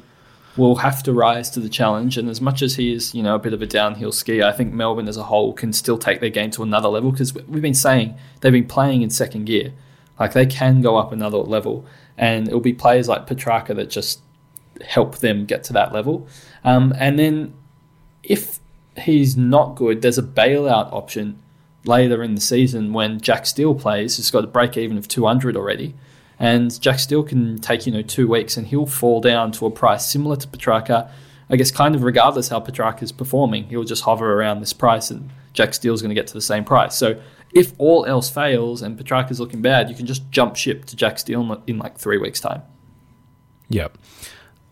[0.59, 2.19] will have to rise to the challenge.
[2.19, 4.53] And as much as he is, you know, a bit of a downhill ski, I
[4.53, 7.63] think Melbourne as a whole can still take their game to another level because we've
[7.63, 9.73] been saying they've been playing in second gear.
[10.19, 11.87] Like they can go up another level,
[12.17, 14.21] and it'll be players like Petracca that just
[14.85, 16.27] help them get to that level.
[16.65, 17.55] Um, and then
[18.25, 18.59] if
[18.99, 21.41] he's not good, there's a bailout option
[21.89, 24.17] later in the season when Jack Steele plays.
[24.17, 25.95] He's got a break even of 200 already.
[26.39, 29.71] And Jack Steele can take, you know, two weeks and he'll fall down to a
[29.71, 31.11] price similar to Petracca.
[31.51, 35.11] I guess kind of regardless how Petracca is performing, he'll just hover around this price
[35.11, 36.95] and Jack Steele's going to get to the same price.
[36.95, 37.21] So
[37.53, 41.19] if all else fails and Petracca's looking bad, you can just jump ship to Jack
[41.19, 42.63] Steele in like three weeks' time.
[43.71, 43.99] Yep.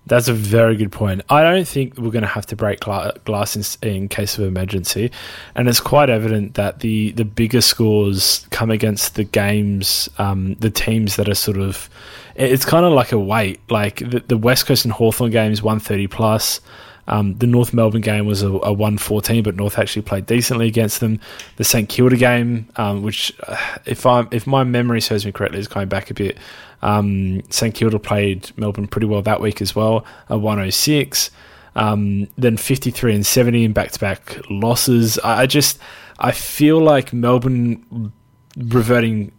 [0.07, 1.23] That's a very good point.
[1.29, 5.11] I don't think we're going to have to break glass in, in, case of emergency,
[5.57, 10.71] and it's quite evident that the the bigger scores come against the games, um, the
[10.71, 11.91] teams that are sort of.
[12.37, 13.61] It's kind of like a weight.
[13.69, 16.61] Like the, the West Coast and Hawthorn games, one thirty plus.
[17.09, 21.01] Um, the North Melbourne game was a, a 114, but North actually played decently against
[21.01, 21.21] them.
[21.57, 25.61] The St Kilda game, um, which, uh, if I if my memory serves me correctly,
[25.61, 26.37] is going back a bit.
[26.83, 31.31] Um, St Kilda played Melbourne pretty well that week as well, a 106.
[31.75, 35.19] Um, then 53 and 70 in back to back losses.
[35.19, 35.79] I, I just
[36.19, 38.13] I feel like Melbourne
[38.57, 39.33] reverting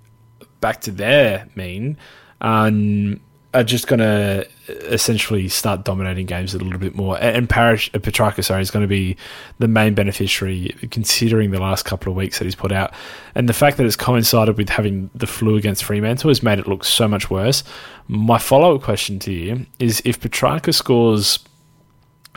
[0.62, 1.98] back to their mean.
[2.42, 3.20] Um,
[3.58, 7.18] are just going to essentially start dominating games a little bit more.
[7.20, 9.18] And Parish, uh, Petracca, sorry, is going to be
[9.58, 12.94] the main beneficiary, considering the last couple of weeks that he's put out.
[13.34, 16.68] And the fact that it's coincided with having the flu against Fremantle has made it
[16.68, 17.64] look so much worse.
[18.08, 21.40] My follow up question to you is if Petracca scores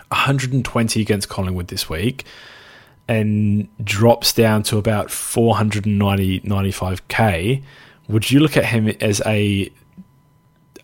[0.08, 2.24] 120 against Collingwood this week
[3.08, 7.62] and drops down to about 490 95k,
[8.08, 9.70] would you look at him as a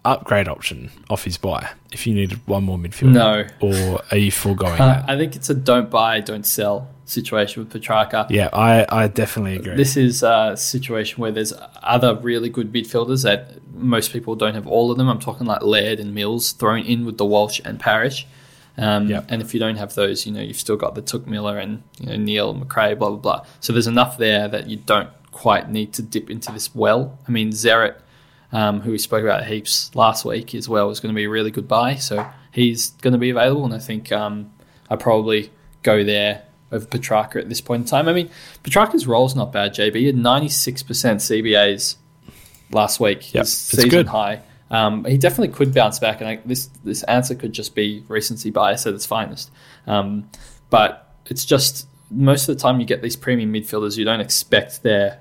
[0.06, 3.12] upgrade option off his buy if you needed one more midfielder?
[3.12, 3.46] No.
[3.60, 7.72] Or are you foregoing uh, I think it's a don't buy, don't sell situation with
[7.72, 8.28] Petracca.
[8.30, 9.76] Yeah, I, I definitely agree.
[9.76, 14.66] This is a situation where there's other really good midfielders that most people don't have
[14.66, 15.08] all of them.
[15.08, 18.26] I'm talking like Laird and Mills thrown in with the Walsh and Parish.
[18.76, 19.26] Um, yep.
[19.28, 21.82] And if you don't have those, you know, you've still got the Touk Miller and
[21.98, 23.46] you know, Neale, Macrae, blah, blah, blah.
[23.60, 27.18] So there's enough there that you don't quite need to dip into this well.
[27.26, 28.00] I mean, Zeret
[28.56, 31.28] um, who we spoke about heaps last week as well, is going to be a
[31.28, 31.96] really good buy.
[31.96, 34.50] So he's going to be available, and I think um,
[34.88, 36.42] I probably go there
[36.72, 38.08] over Petracca at this point in time.
[38.08, 38.30] I mean,
[38.62, 39.96] Petracca's role is not bad, JB.
[39.96, 41.96] He had 96% CBAs
[42.70, 44.06] last week, yep, his season good.
[44.06, 44.40] high.
[44.70, 48.50] Um, he definitely could bounce back, and I, this this answer could just be recency
[48.50, 49.50] bias at its finest.
[49.86, 50.30] Um,
[50.70, 54.82] but it's just most of the time you get these premium midfielders, you don't expect
[54.82, 55.20] their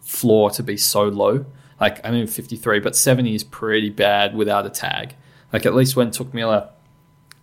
[0.00, 1.46] floor to be so low.
[1.84, 5.14] Like I mean, 53, but 70 is pretty bad without a tag.
[5.52, 6.70] Like at least when Touk Miller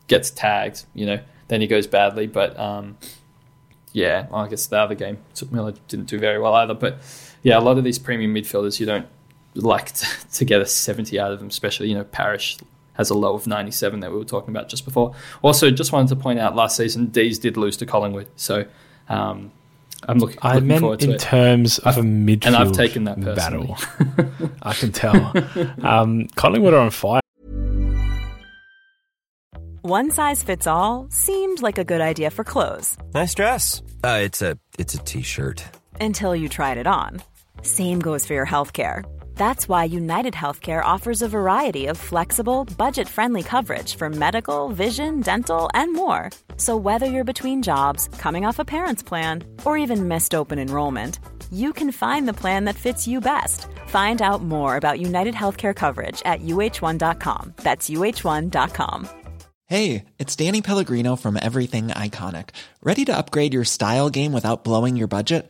[0.07, 2.25] gets tagged, you know, then he goes badly.
[2.25, 2.97] But um,
[3.93, 6.73] yeah, I guess the other game Touk Miller didn't do very well either.
[6.73, 6.97] But
[7.43, 9.05] yeah, a lot of these premium midfielders, you don't
[9.53, 12.57] like to, to get a 70 out of them, especially you know Parish
[12.93, 15.13] has a low of 97 that we were talking about just before.
[15.43, 18.65] Also, just wanted to point out last season, D's did lose to Collingwood, so
[19.07, 19.51] um,
[20.07, 20.39] I'm looking.
[20.41, 23.67] I looking meant in terms of a midfield and I've taken that personally.
[23.67, 24.49] battle.
[24.63, 25.33] I can tell.
[25.83, 27.21] Um, Collingwood are on fire.
[29.83, 32.97] One size fits all seemed like a good idea for clothes.
[33.13, 33.81] Nice dress.
[34.03, 35.63] Uh, it's a it's a t-shirt.
[35.99, 37.21] Until you tried it on.
[37.63, 39.03] Same goes for your health care.
[39.35, 45.21] That's why United Healthcare offers a variety of flexible, budget friendly coverage for medical, vision,
[45.21, 46.29] dental, and more.
[46.57, 51.19] So, whether you're between jobs, coming off a parent's plan, or even missed open enrollment,
[51.51, 53.67] you can find the plan that fits you best.
[53.87, 57.53] Find out more about United Healthcare coverage at uh1.com.
[57.57, 59.09] That's uh1.com.
[59.65, 62.49] Hey, it's Danny Pellegrino from Everything Iconic.
[62.83, 65.49] Ready to upgrade your style game without blowing your budget?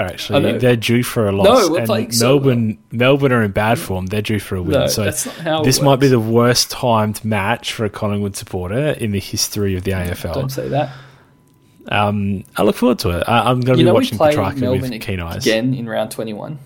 [0.00, 1.68] Actually, they're due for a loss.
[1.68, 4.06] No, and Melbourne, Melbourne are in bad form.
[4.06, 4.72] They're due for a win.
[4.72, 9.20] No, so this might be the worst timed match for a Collingwood supporter in the
[9.20, 10.34] history of the AFL.
[10.34, 10.90] Don't say that.
[11.90, 13.24] Um, I look forward to it.
[13.26, 16.58] I, am going to be watching Petracca with keen eyes again in round 21.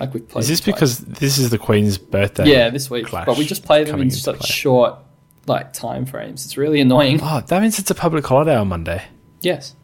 [0.00, 0.42] Like we played.
[0.42, 2.50] Is this because this is the Queen's birthday?
[2.50, 3.10] Yeah, this week.
[3.10, 4.48] But we just play them in such play.
[4.48, 4.98] short
[5.46, 6.44] like time frames.
[6.44, 7.20] It's really annoying.
[7.22, 9.04] Oh, that means it's a public holiday on Monday.
[9.40, 9.74] Yes.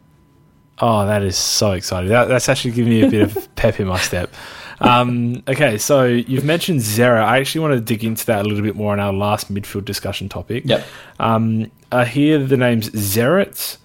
[0.78, 2.10] Oh, that is so exciting.
[2.10, 4.32] That, that's actually giving me a bit of pep in my step.
[4.80, 7.22] Um, okay, so you've mentioned Zera.
[7.22, 9.84] I actually want to dig into that a little bit more on our last midfield
[9.84, 10.64] discussion topic.
[10.66, 10.84] Yep.
[11.20, 13.76] Um, I hear the names Zeret,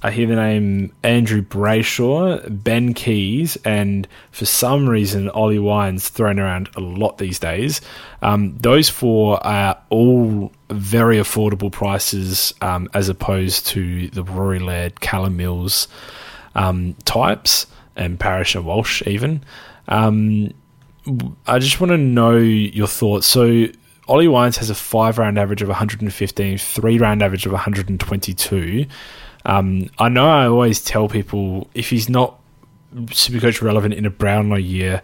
[0.00, 6.38] I hear the name Andrew Brayshaw, Ben Keays, and for some reason, Ollie Wines thrown
[6.38, 7.80] around a lot these days.
[8.22, 15.00] Um, those four are all very affordable prices um, as opposed to the Rory Laird,
[15.00, 15.88] Callum Mills
[16.58, 19.44] um, types, and Parish and Walsh even.
[19.86, 20.52] Um,
[21.46, 23.26] I just want to know your thoughts.
[23.26, 23.66] So,
[24.08, 28.86] Ollie Wines has a five round average of 115, three round average of 122.
[29.46, 32.38] Um, I know I always tell people if he's not
[32.94, 35.02] Supercoach relevant in a Brownlow year,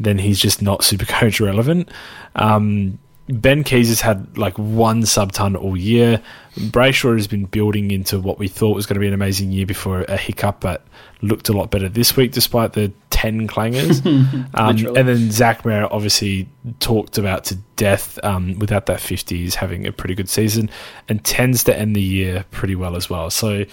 [0.00, 1.90] then he's just not Supercoach relevant.
[2.34, 2.98] Um,
[3.28, 6.22] Ben Keays has had like one sub ton all year.
[6.56, 9.66] Brayshaw has been building into what we thought was going to be an amazing year
[9.66, 10.86] before a hiccup, but
[11.22, 14.04] looked a lot better this week despite the 10 clangers.
[14.54, 16.48] um, and then Zach Merrett obviously
[16.78, 19.36] talked about to death um, without that 50.
[19.36, 20.70] He's having a pretty good season
[21.08, 23.30] and tends to end the year pretty well as well.
[23.30, 23.64] So,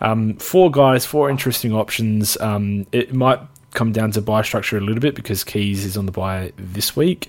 [0.00, 2.40] um, four guys, four interesting options.
[2.40, 3.40] Um, it might
[3.74, 6.96] come down to buy structure a little bit because Keays is on the buy this
[6.96, 7.28] week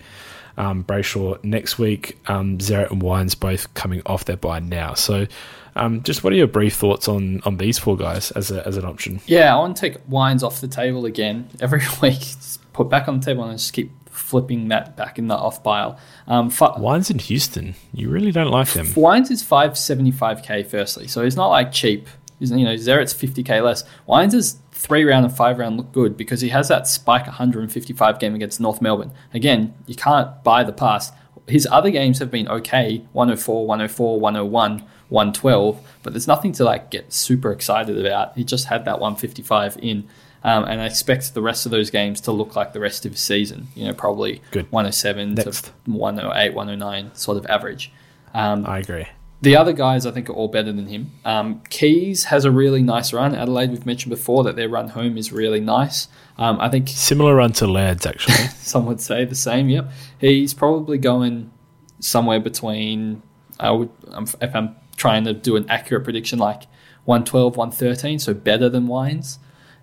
[0.58, 2.18] um, Brayshaw next week.
[2.28, 4.94] Um, Zeret and Wines both coming off their buy now.
[4.94, 5.28] So,
[5.76, 8.78] um, just what are your brief thoughts on on these four guys as a, as
[8.78, 9.20] an option?
[9.26, 12.20] Yeah, I want to take Wines off the table again every week.
[12.20, 15.64] Just put back on the table and just keep flipping that back in the off
[15.64, 15.98] pile.
[16.28, 18.88] Um, Wines in Houston, you really don't like them.
[18.96, 22.08] Wines is five seventy five k firstly, so he's not like cheap.
[22.40, 23.84] You know, Zeret's fifty k less.
[24.06, 28.20] Wines is three round and five round look good because he has that spike 155
[28.20, 29.12] game against North Melbourne.
[29.34, 31.12] Again, you can't buy the pass.
[31.48, 36.90] His other games have been okay 104, 104, 101, 112, but there's nothing to like
[36.90, 38.36] get super excited about.
[38.36, 40.08] He just had that 155 in.
[40.46, 43.14] Um, and I expect the rest of those games to look like the rest of
[43.14, 43.68] his season.
[43.76, 44.70] You know, probably Good.
[44.72, 45.66] 107 Next.
[45.66, 47.94] to 108, 109 sort of average.
[48.34, 49.08] Um, I agree.
[49.44, 51.12] The other guys, I think, are all better than him.
[51.26, 53.36] Um, Keays has a really nice run.
[53.36, 56.08] Adelaide, we've mentioned before that their run home is really nice.
[56.38, 58.36] Um, I think similar run to Laird's actually.
[58.60, 59.68] some would say the same.
[59.68, 59.92] Yep,
[60.22, 61.52] he's probably going
[62.00, 63.22] somewhere between.
[63.60, 66.64] I would, um, if I'm trying to do an accurate prediction, like
[67.04, 69.40] 112, 113, so better than Wines.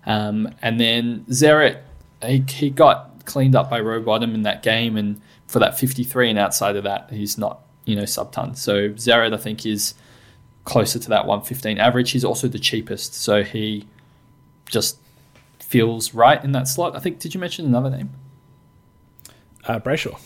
[0.07, 1.81] Um, and then Zeret,
[2.25, 6.39] he, he got cleaned up by Rowbottom in that game, and for that 53, and
[6.39, 8.55] outside of that, he's not you know, sub ton.
[8.55, 9.93] So Zeret, I think, is
[10.63, 12.11] closer to that 115 average.
[12.11, 13.87] He's also the cheapest, so he
[14.65, 14.97] just
[15.59, 16.95] feels right in that slot.
[16.95, 17.19] I think.
[17.19, 18.11] Did you mention another name?
[19.65, 20.19] Uh, Brayshaw.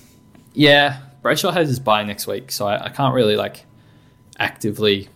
[0.54, 3.66] Yeah, Brayshaw has his buy next week, so I, I can't really like
[4.40, 5.10] actively.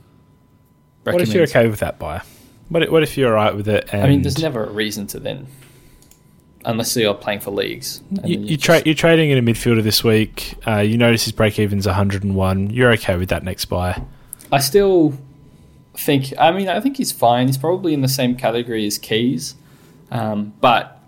[1.05, 1.13] Recommend.
[1.13, 2.21] What if you're okay with that buy?
[2.67, 3.93] What, what if you're alright with it?
[3.93, 5.47] I mean, there's never a reason to then
[6.65, 8.01] unless you're playing for leagues.
[8.23, 10.55] You, you tra- you're trading in a midfielder this week.
[10.67, 12.69] Uh, you notice his break even's 101.
[12.69, 14.01] You're okay with that next buy.
[14.51, 15.17] I still
[15.95, 16.33] think.
[16.37, 17.47] I mean, I think he's fine.
[17.47, 19.55] He's probably in the same category as Keays,
[20.11, 21.01] um, but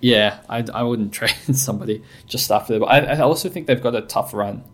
[0.00, 2.74] yeah, I, I wouldn't trade somebody just after.
[2.74, 2.80] that.
[2.80, 4.64] But I, I also think they've got a tough run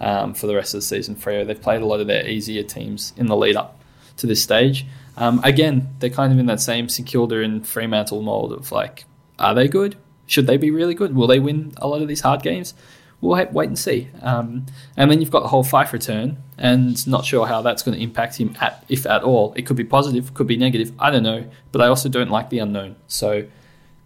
[0.00, 1.16] um, for the rest of the season.
[1.16, 3.80] Freo, they've played a lot of their easier teams in the lead up
[4.16, 4.86] to this stage.
[5.16, 9.04] Um, again, they're kind of in that same St Kilda and Fremantle mold of like
[9.40, 9.96] are they good?
[10.26, 11.14] Should they be really good?
[11.14, 12.74] Will they win a lot of these hard games?
[13.20, 14.08] We'll wait and see.
[14.22, 14.66] Um,
[14.96, 18.02] and then you've got the whole Fyfe return, and not sure how that's going to
[18.02, 19.52] impact him, at, if at all.
[19.56, 20.92] It could be positive, could be negative.
[20.98, 21.50] I don't know.
[21.72, 23.46] But I also don't like the unknown, so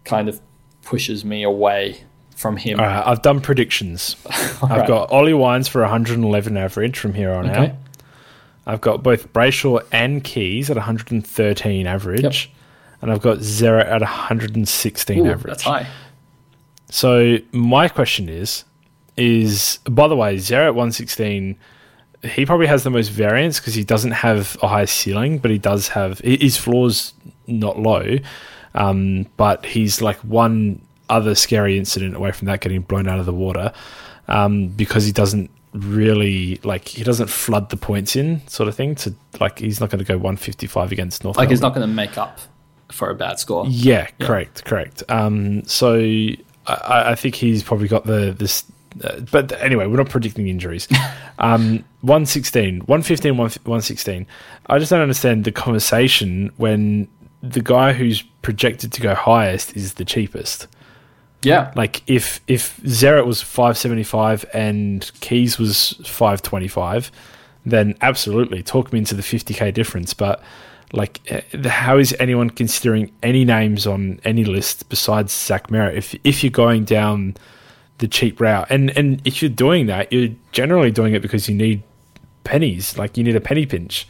[0.05, 0.41] kind of
[0.83, 2.05] pushes me away
[2.35, 2.81] from him.
[2.81, 4.17] All right, I've done predictions.
[4.31, 4.89] I've right.
[4.89, 7.67] got Ollie Wines for 111 average from here on okay.
[7.67, 7.73] out.
[8.67, 12.23] I've got both Brayshaw and Keays at 113 average.
[12.23, 12.55] Yep
[13.01, 15.45] and I've got zero at 116 Ooh, average.
[15.45, 15.87] That's high.
[16.91, 18.65] So my question is,
[19.17, 21.57] is by the way, zero at 116.
[22.23, 25.59] He probably has the most variance because he doesn't have a high ceiling, but he
[25.59, 27.13] does have his floor's
[27.47, 28.19] not low,
[28.75, 30.81] um, but he's like one
[31.11, 33.73] other scary incident away from that getting blown out of the water
[34.29, 38.95] um, because he doesn't really like he doesn't flood the points in sort of thing
[38.95, 41.37] to like he's not going to go 155 against North.
[41.37, 41.51] Like Melbourne.
[41.51, 42.39] he's not going to make up
[42.95, 43.67] for a bad score.
[43.69, 44.27] Yeah, yeah.
[44.27, 45.03] correct, correct.
[45.09, 46.37] Um, so I,
[46.67, 48.65] I, think he's probably got the this.
[49.03, 50.89] Uh, but anyway, we're not predicting injuries.
[51.39, 54.27] um, 116, 115, 116.
[54.67, 57.09] I just don't understand the conversation when
[57.43, 60.69] the guy who's projected to go highest is the cheapest.
[61.43, 61.73] Yeah.
[61.77, 67.11] Like if if Zeret was 575 and Keays was 525,
[67.67, 70.43] then absolutely talk me into the 50k difference, but
[70.95, 75.97] like, uh, how is anyone considering any names on any list besides Zach Merrett?
[75.97, 77.37] If if you're going down
[77.99, 81.55] the cheap route, and and if you're doing that, you're generally doing it because you
[81.55, 81.83] need
[82.45, 82.97] pennies.
[82.97, 84.07] Like you need a penny pinch.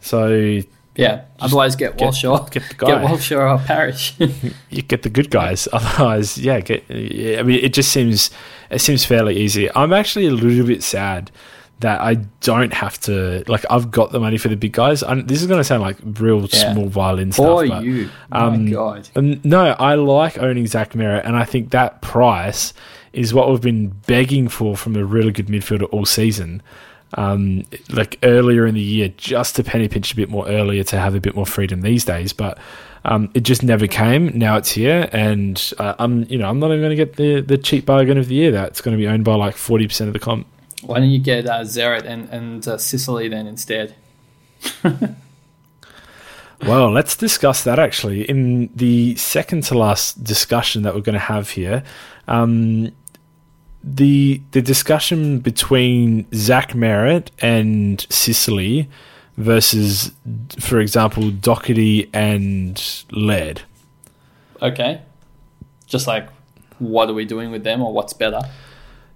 [0.00, 0.60] So
[0.94, 1.24] Yeah.
[1.40, 2.50] Otherwise, get Walshaw.
[2.50, 2.86] Get the guy.
[2.86, 4.14] Get Walshaw or Parish.
[4.70, 5.66] you get the good guys.
[5.72, 6.88] Otherwise, yeah, get.
[6.88, 8.30] Yeah, I mean, it just seems
[8.70, 9.68] it seems fairly easy.
[9.74, 11.30] I'm actually a little bit sad
[11.82, 13.64] that I don't have to like.
[13.70, 15.02] I've got the money for the big guys.
[15.02, 16.72] i this is going to sound like real Yeah.
[16.72, 17.44] small violin stuff.
[17.46, 18.08] For but, you.
[18.32, 19.08] um, My God.
[19.44, 22.72] no, I like owning Zach Merrett, and I think that price
[23.12, 26.62] is what we've been begging for from a really good midfielder all season.
[27.14, 30.98] Um, like earlier in the year, just to penny pinch a bit more earlier to
[30.98, 32.56] have a bit more freedom these days, but
[33.04, 34.30] um, it just never came.
[34.38, 37.42] Now it's here, and uh, I'm you know I'm not even going to get the
[37.42, 38.50] the cheap bargain of the year.
[38.50, 40.46] That's going to be owned by like forty percent of the comp.
[40.82, 43.94] Why don't you get uh, Zeret and, and uh, Sicily then instead?
[46.62, 51.18] Well, let's discuss that actually in the second to last discussion that we're going to
[51.18, 51.82] have here.
[52.28, 52.92] Um,
[53.82, 58.88] the the discussion between Zach Merrett and Sicily
[59.36, 60.12] versus,
[60.60, 63.62] for example, Docherty and Led.
[64.60, 65.02] Okay.
[65.86, 66.28] Just like,
[66.78, 68.40] what are we doing with them or what's better?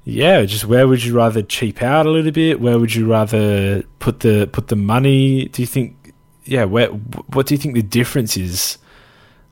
[0.09, 2.61] Yeah, just where would you rather cheap out a little bit?
[2.61, 5.47] Where would you rather put the put the money?
[5.47, 6.15] Do you think?
[6.45, 6.87] Yeah, where?
[6.91, 8.79] What do you think the difference is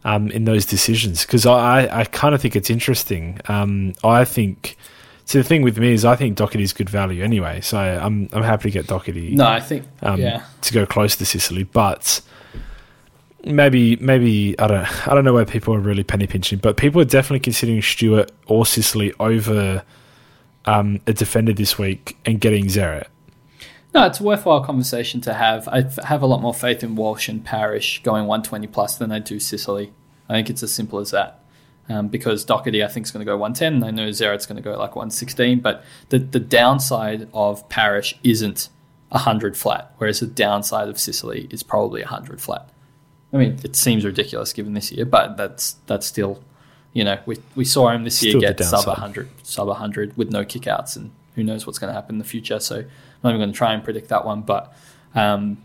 [0.04, 1.26] um, in those decisions?
[1.26, 3.40] Because I, I kind of think it's interesting.
[3.46, 4.76] Um, I think.
[5.24, 7.60] So the thing with me is, I think Docherty's good value anyway.
[7.60, 9.32] So I'm I'm happy to get Docherty.
[9.32, 10.44] No, I think, um, yeah.
[10.60, 12.20] to go close to Sicily, but
[13.44, 17.00] maybe maybe I don't I don't know where people are really penny pinching, but people
[17.00, 19.82] are definitely considering Stewart or Sicily over
[20.66, 23.06] um, a defender this week and getting Zeret.
[23.94, 25.68] No, it's a worthwhile conversation to have.
[25.68, 29.20] I have a lot more faith in Walsh and Parish going 120 plus than I
[29.20, 29.92] do Sicily.
[30.28, 31.40] I think it's as simple as that.
[31.88, 33.74] Um, because Docherty, I think, is going to go 110.
[33.74, 35.60] and I know Zeret's going to go like 116.
[35.60, 38.68] But the, the downside of Parish isn't
[39.10, 42.68] 100 flat, whereas the downside of Sicily is probably 100 flat.
[43.32, 46.42] I mean, it seems ridiculous given this year, but that's that's still,
[46.94, 48.86] you know, we, we saw him this year Still get sub downside.
[48.86, 52.24] 100, sub 100 with no kickouts, and who knows what's going to happen in the
[52.24, 52.60] future.
[52.60, 52.86] So I'm
[53.22, 54.74] not even going to try and predict that one, but
[55.14, 55.58] um,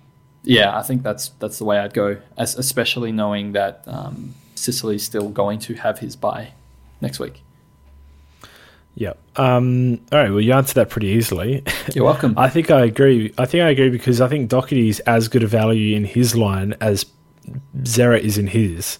[0.43, 5.03] yeah, I think that's that's the way I'd go, as, especially knowing that um, Sicily's
[5.03, 6.53] still going to have his buy
[6.99, 7.43] next week.
[8.95, 9.13] Yeah.
[9.35, 10.29] Um, all right.
[10.29, 11.63] Well, you answered that pretty easily.
[11.93, 12.33] You're welcome.
[12.37, 13.33] I think I agree.
[13.37, 16.35] I think I agree because I think Docherty is as good a value in his
[16.35, 17.05] line as
[17.83, 18.97] Zeret is in his.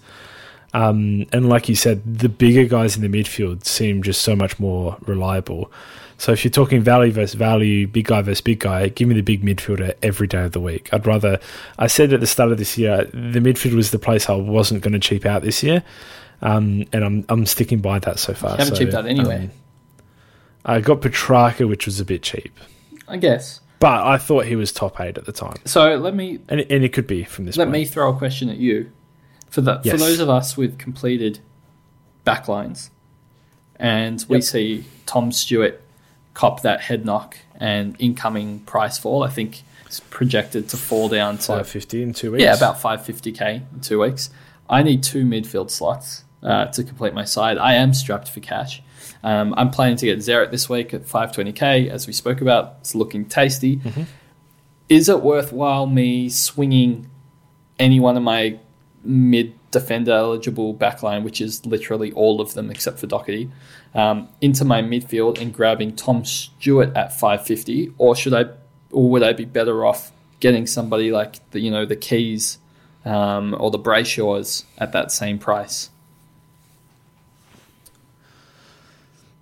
[0.74, 4.60] Um, and like you said, the bigger guys in the midfield seem just so much
[4.60, 5.72] more reliable.
[6.18, 9.22] So if you're talking value versus value, big guy versus big guy, give me the
[9.22, 10.90] big midfielder every day of the week.
[10.94, 11.40] I'd rather.
[11.80, 14.82] I said at the start of this year, the midfield was the place I wasn't
[14.84, 15.82] going to cheap out this year,
[16.42, 18.52] um, and I'm I'm sticking by that so far.
[18.52, 19.46] You haven't So, cheaped out anyway.
[19.46, 19.52] um,
[20.66, 22.52] I got Petracca, which was a bit cheap,
[23.08, 23.62] I guess.
[23.80, 26.84] but I thought he was top eight at the time, So let me and and
[26.84, 27.56] it could be from this.
[27.56, 27.72] let point.
[27.74, 28.92] me throw a question at you.
[29.50, 31.40] For the for those of us with completed
[32.26, 32.90] backlines,
[33.78, 34.44] and we Yep.
[34.44, 35.82] see Tom Stewart
[36.34, 41.38] cop that head knock and incoming price fall, I think it's projected to fall down
[41.40, 42.44] to five fifty in two weeks.
[42.44, 44.30] Yeah, about 550k in two weeks.
[44.70, 47.58] I need two midfield slots uh, to complete my side.
[47.58, 48.84] I am strapped for cash.
[49.24, 52.76] Um, I'm planning to get Zeret this week at 520k, as we spoke about.
[52.82, 53.82] It's looking tasty.
[54.88, 57.10] Is it worthwhile me swinging
[57.80, 58.60] any one of my
[59.04, 63.50] mid defender eligible backline, which is literally all of them except for Docherty,
[63.94, 68.46] um, into my midfield and grabbing Tom Stewart at 550, or should I,
[68.92, 72.58] or would I be better off getting somebody like the you know the Keays
[73.06, 75.90] um, or the Brayshaws at that same price?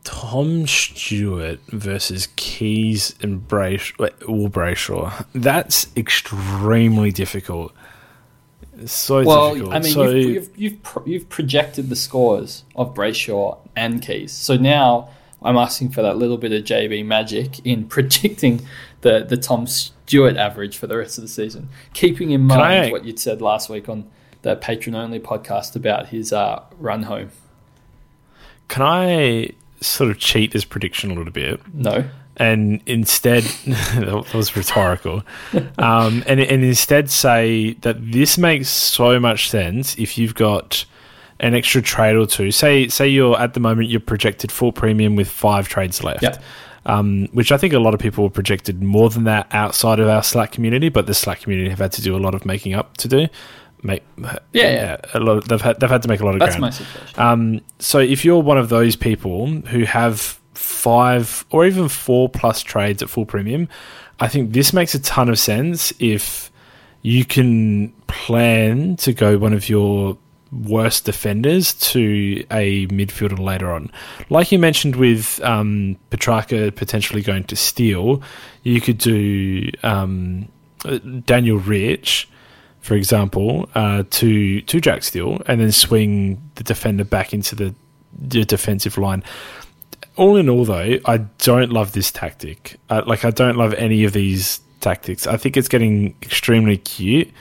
[0.04, 5.26] Tom Stewart versus Keays and Brayshaw, or Brayshaw.
[5.34, 7.74] That's extremely difficult.
[8.80, 9.76] It's so Well, difficult.
[9.76, 14.30] I mean, so, you've, you've, you've, pro- you've projected the scores of Brayshaw and Keays.
[14.32, 15.10] So now
[15.42, 18.66] I'm asking for that little bit of JB magic in predicting
[19.02, 21.70] the, the Tom Stewart average for the rest of the season.
[21.94, 24.10] Keeping in mind I- what you'd said last week on
[24.44, 27.32] the patron only podcast about his uh, run home.
[28.68, 29.50] can I
[29.82, 31.60] sort of cheat this prediction a little bit?
[31.74, 32.06] No.
[32.38, 35.24] And instead that was rhetorical
[35.80, 40.86] um, and, and instead say that this makes so much sense if you've got
[41.40, 45.16] an extra trade or two say say you're at the moment you're projected full premium
[45.16, 46.44] with five trades left Yep.
[46.86, 50.08] um, which I think a lot of people were projected more than that outside of
[50.08, 52.74] our Slack community, but the Slack community have had to do a lot of making
[52.76, 53.28] up to do.
[53.84, 54.04] Make,
[54.54, 54.98] yeah.
[55.14, 55.38] a lot.
[55.38, 56.62] Of, they've had they've had to make a lot of That's ground.
[56.62, 57.20] my situation.
[57.20, 60.40] Um, so if you're one of those people who have
[60.88, 63.68] five or even four plus trades at full premium,
[64.22, 66.50] I think this makes a ton of sense if
[67.02, 70.18] you can plan to go one of your
[70.54, 73.92] worst defenders to a midfielder later on.
[74.30, 78.22] Like you mentioned with um, Petracca potentially going to Steele,
[78.64, 80.48] you could do um,
[81.26, 82.30] Daniel Rich,
[82.80, 87.76] for example, uh, to to Jack Steele, and then swing the defender back into the,
[88.18, 89.22] the defensive line.
[90.18, 92.80] All in all, though, I don't love this tactic.
[92.90, 95.28] Uh, like, I don't love any of these tactics.
[95.28, 97.32] I think it's getting extremely cute.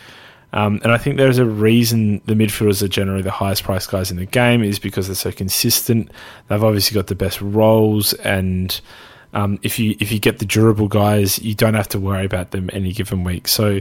[0.52, 4.10] Um, and I think there's a reason the midfielders are generally the highest priced guys
[4.10, 6.10] in the game is because they're so consistent.
[6.48, 8.80] They've obviously got the best roles, and
[9.34, 12.52] um, if you if you get the durable guys, you don't have to worry about
[12.52, 13.48] them any given week.
[13.48, 13.80] So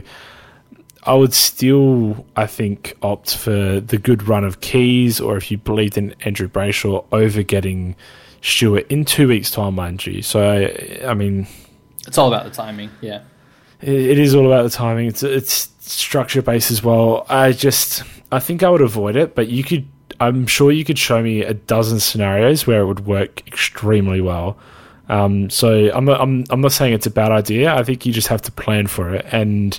[1.04, 5.58] I would still, I think, opt for the good run of Keays, or if you
[5.58, 7.94] believed in Andrew Brayshaw over getting
[8.42, 10.22] Stewart in two weeks' time, mind you.
[10.22, 11.46] So I, I mean,
[12.06, 12.90] it's all about the timing.
[13.00, 13.22] Yeah,
[13.80, 15.08] it, it is all about the timing.
[15.08, 17.26] It's it's structure based as well.
[17.28, 19.86] I just I think I would avoid it, but you could
[20.20, 24.56] I'm sure you could show me a dozen scenarios where it would work extremely well.
[25.08, 27.74] Um, so I'm not, I'm I'm not saying it's a bad idea.
[27.74, 29.78] I think you just have to plan for it and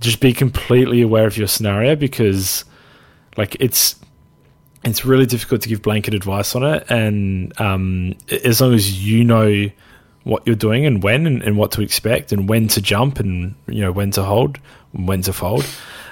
[0.00, 2.64] just be completely aware of your scenario because
[3.36, 3.96] like it's
[4.84, 6.90] it's really difficult to give blanket advice on it.
[6.90, 8.14] And um,
[8.44, 9.70] as long as you know
[10.24, 13.54] what you're doing and when and, and, what to expect and when to jump and
[13.66, 14.56] you know when to hold
[14.92, 15.66] and when to fold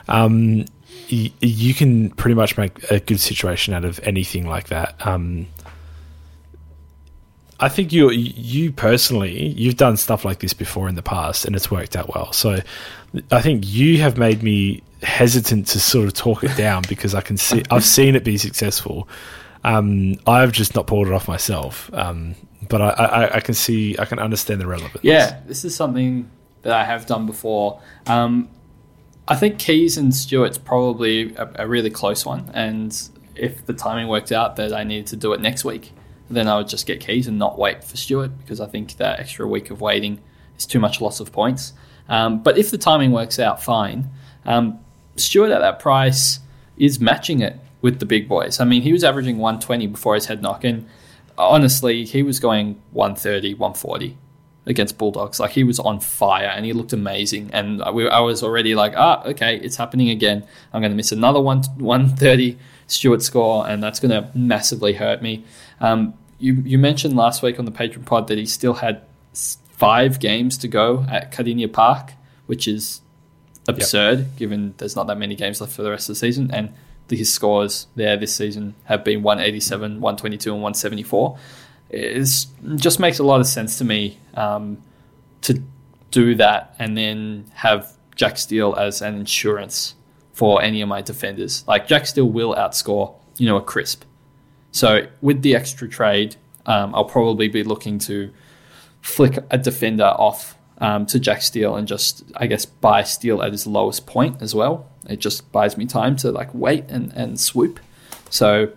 [0.09, 0.65] um,
[1.11, 5.07] y- you can pretty much make a good situation out of anything like that.
[5.07, 5.47] Um,
[7.61, 11.55] I think you you personally you've done stuff like this before in the past and
[11.55, 12.33] it's worked out well.
[12.33, 12.61] So
[13.31, 17.21] I think you have made me hesitant to sort of talk it down because I
[17.21, 19.09] can see I've seen it be successful
[19.63, 22.35] um, I've just not pulled it off myself um,
[22.69, 25.03] but I, I, I, can see, I can understand the relevance.
[25.03, 26.31] Yeah, this is something
[26.63, 27.81] that I have done before.
[28.07, 28.49] Um,
[29.27, 32.97] I think Keays and Stewart's probably a, a, really close one, and
[33.35, 35.93] if the timing worked out that I needed to do it next week,
[36.29, 39.21] then I would just get Keays and not wait for Stewart because I think that
[39.21, 40.21] extra week of waiting
[40.59, 41.73] is too much loss of points.
[42.09, 44.11] Um, but if the timing works out, fine.
[44.45, 44.81] Um,
[45.21, 46.41] Stewart at that price
[46.77, 48.61] is matching it with the big boys.
[48.61, 50.87] I mean, he was averaging 120 before his head knock, and
[51.39, 54.17] honestly, he was going 130, 140
[54.67, 55.41] against Bulldogs.
[55.41, 57.51] Like he was on fire and he looked amazing.
[57.53, 60.47] And I, I was already like, ah, okay, it's happening again.
[60.73, 65.23] I'm going to miss another one, 130 Stewart score, and that's going to massively hurt
[65.23, 65.45] me.
[65.81, 69.03] Um, you, you mentioned last week on the Patreon pod that he still had
[69.33, 72.15] five games to go at Kardinia Park,
[72.47, 73.01] which is
[73.71, 74.37] absurd yep.
[74.37, 76.51] given there's not that many games left for the rest of the season.
[76.53, 76.73] And
[77.09, 81.39] his scores there this season have been 187, 122, and 174.
[81.91, 82.47] It
[82.77, 84.81] just makes a lot of sense to me um,
[85.43, 85.63] to
[86.11, 89.95] do that and then have Jack Steele as an insurance
[90.33, 91.65] for any of my defenders.
[91.67, 94.05] Like Jack Steele will outscore, you know, a crisp.
[94.73, 98.33] So with the extra trade, um, I'll probably be looking to
[99.01, 103.53] flick a defender off um, to Jack Steele and just, I guess, buy Steele at
[103.53, 104.89] his lowest point as well.
[105.09, 107.81] It just buys me time to like wait and, and swoop.
[108.31, 108.73] So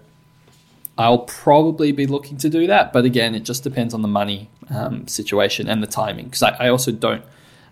[0.98, 2.92] I'll probably be looking to do that.
[2.94, 6.26] But again, it just depends on the money um, situation and the timing.
[6.26, 7.24] Because I, I, also don't,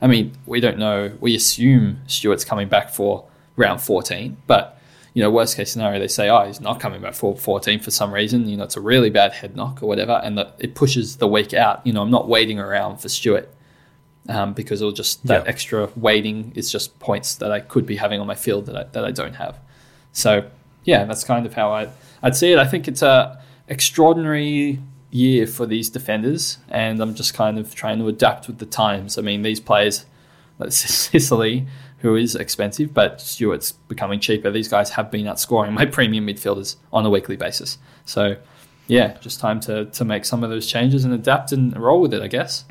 [0.02, 1.12] I mean, we don't know.
[1.20, 3.26] We assume Stewart's coming back for
[3.58, 4.38] round 14.
[4.48, 4.80] But,
[5.14, 7.92] you know, worst case scenario, they say, oh, he's not coming back for 14 for
[7.92, 8.48] some reason.
[8.48, 10.22] You know, it's a really bad head knock or whatever.
[10.24, 11.86] And the, it pushes the week out.
[11.86, 13.50] You know, I'm not waiting around for Stewart
[14.30, 18.20] um, because it'll just that extra weighting is just points that I could be having
[18.20, 19.60] on my field that I, that I don't have.
[20.12, 20.50] So
[20.84, 21.90] yeah, that's kind of how I
[22.22, 22.60] I'd see it.
[22.60, 28.00] I think it's a extraordinary year for these defenders, and I'm just kind of trying
[28.00, 29.18] to adapt with the times.
[29.18, 30.06] I mean, these players,
[30.60, 31.68] like Sicily,
[32.00, 34.50] who is expensive, but Stewart's becoming cheaper.
[34.52, 37.78] These guys have been outscoring my premium midfielders on a weekly basis.
[38.06, 38.38] So
[38.88, 42.14] yeah, just time to to make some of those changes and adapt and roll with
[42.14, 42.66] it, I guess.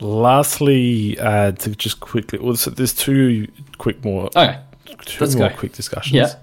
[0.00, 3.48] Lastly, uh, to just quickly, well, so there's two
[3.78, 4.58] quick more, okay.
[5.04, 5.56] 2 Let's more go.
[5.56, 6.14] quick discussions.
[6.14, 6.34] Yeah.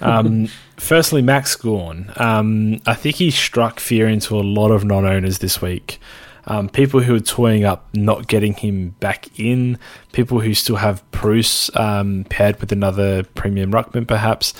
[0.00, 2.12] um, firstly, Max Gawn.
[2.16, 6.00] Um, I think he struck fear into a lot of non-owners this week.
[6.46, 9.78] Um, people who are toying up not getting him back in,
[10.12, 14.54] people who still have Bruce um, paired with another premium ruckman, perhaps.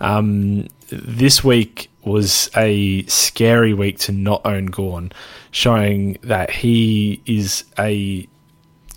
[0.00, 5.12] Um, this week was a scary week to not own Gawn,
[5.50, 8.28] showing that he is a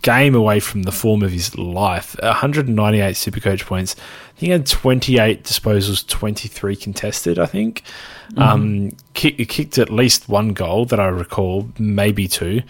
[0.01, 2.15] game away from the form of his life.
[2.21, 3.95] 198 Supercoach points.
[4.35, 7.83] He had 28 disposals, 23 contested, I think.
[8.31, 8.41] Mm-hmm.
[8.41, 12.61] Um, kick, kicked at least one goal that I recall, maybe two.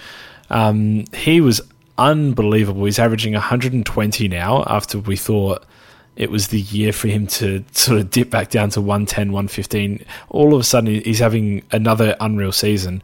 [0.50, 1.60] Um, he was
[1.98, 2.86] unbelievable.
[2.86, 5.66] He's averaging 120 now after we thought
[6.16, 10.05] it was the year for him to sort of dip back down to 110, 115.
[10.30, 13.01] All of a sudden, he's having another unreal season.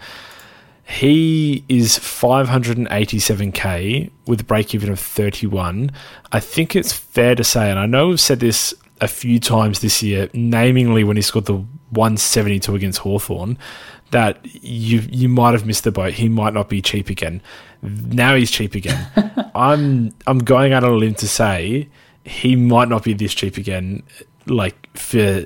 [0.85, 5.91] He is 587k with a break even of 31.
[6.31, 9.79] I think it's fair to say, and I know we've said this a few times
[9.79, 13.57] this year, namely when he scored the 172 against Hawthorn,
[14.11, 16.13] that you you might have missed the boat.
[16.13, 17.41] He might not be cheap again.
[17.81, 19.07] Now he's cheap again.
[19.55, 21.89] I'm I'm going out on a limb to say
[22.25, 24.03] he might not be this cheap again,
[24.45, 25.45] like for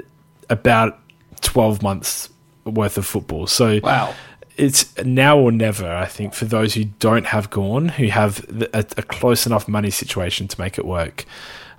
[0.50, 1.00] about
[1.42, 2.30] 12 months
[2.66, 3.48] worth of football.
[3.48, 4.14] So wow
[4.58, 8.86] it's now or never, I think, for those who don't have Gawn, who have a,
[8.98, 11.26] a close enough money situation to make it work.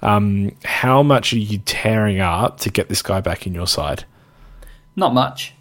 [0.03, 4.05] Um, how much are you tearing up to get this guy back in your side?
[4.95, 5.55] Not much.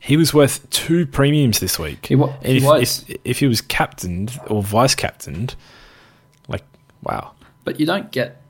[0.00, 2.06] He was worth two premiums this week.
[2.06, 3.04] He, wa- he if, was.
[3.08, 5.56] If, if he was captained or vice captained,
[6.46, 6.64] like,
[7.02, 7.32] wow.
[7.68, 8.40] But you don't get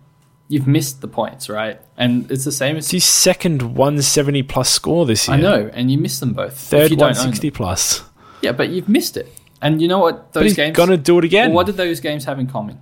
[0.47, 1.81] you've missed the points, right?
[1.97, 5.39] And it's the same as it's his second 170 plus score this year.
[5.39, 6.57] I know, and you missed them both.
[6.57, 8.05] Third 160 plus.
[8.43, 9.27] Yeah, but you've missed it.
[9.61, 10.33] And you know what?
[10.35, 11.49] Those games gonna do it again.
[11.49, 12.81] Well, what did those games have in common?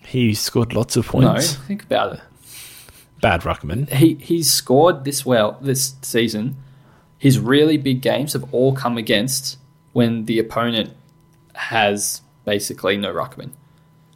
[0.00, 1.54] He scored lots of points.
[1.54, 2.20] No, think about it.
[3.22, 3.88] Bad Ruckman.
[3.88, 6.58] He he's scored this well this season.
[7.16, 9.56] His really big games have all come against
[9.94, 10.90] when the opponent
[11.54, 13.52] has basically no Ruckman.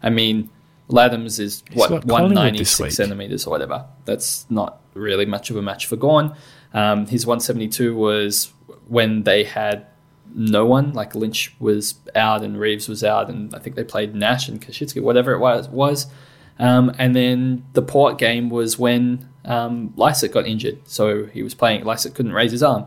[0.03, 0.51] I mean,
[0.89, 3.87] Ladhams is what one ninety six centimeters or whatever.
[4.05, 6.35] That's not really much of a match for Gawn.
[6.73, 8.53] Um, his one seventy two was
[8.87, 9.87] when they had
[10.35, 10.93] no one.
[10.95, 14.61] Like Lynch was out and Reeves was out, and I think they played Nash and
[14.61, 15.69] Koschitzke, whatever it was.
[15.69, 16.07] was.
[16.59, 21.55] Um, and then the Port game was when um, Lycett got injured, so he was
[21.55, 21.85] playing.
[21.85, 22.87] Lycett couldn't raise his arm.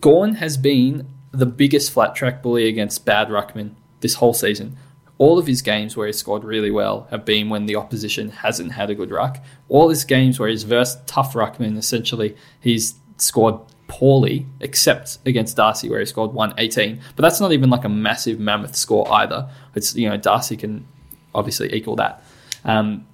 [0.00, 4.76] Gawn has been the biggest flat track bully against bad ruckman this whole season
[5.18, 8.72] all of his games where he scored really well have been when the opposition hasn't
[8.72, 9.42] had a good ruck.
[9.68, 15.88] All his games where he's versed tough ruckman, essentially, he's scored poorly, except against Darcy
[15.88, 17.00] where he scored 118.
[17.16, 19.48] But that's not even like a massive mammoth score either.
[19.74, 20.86] It's you know Darcy can
[21.34, 22.22] obviously equal that.
[22.64, 23.06] Um,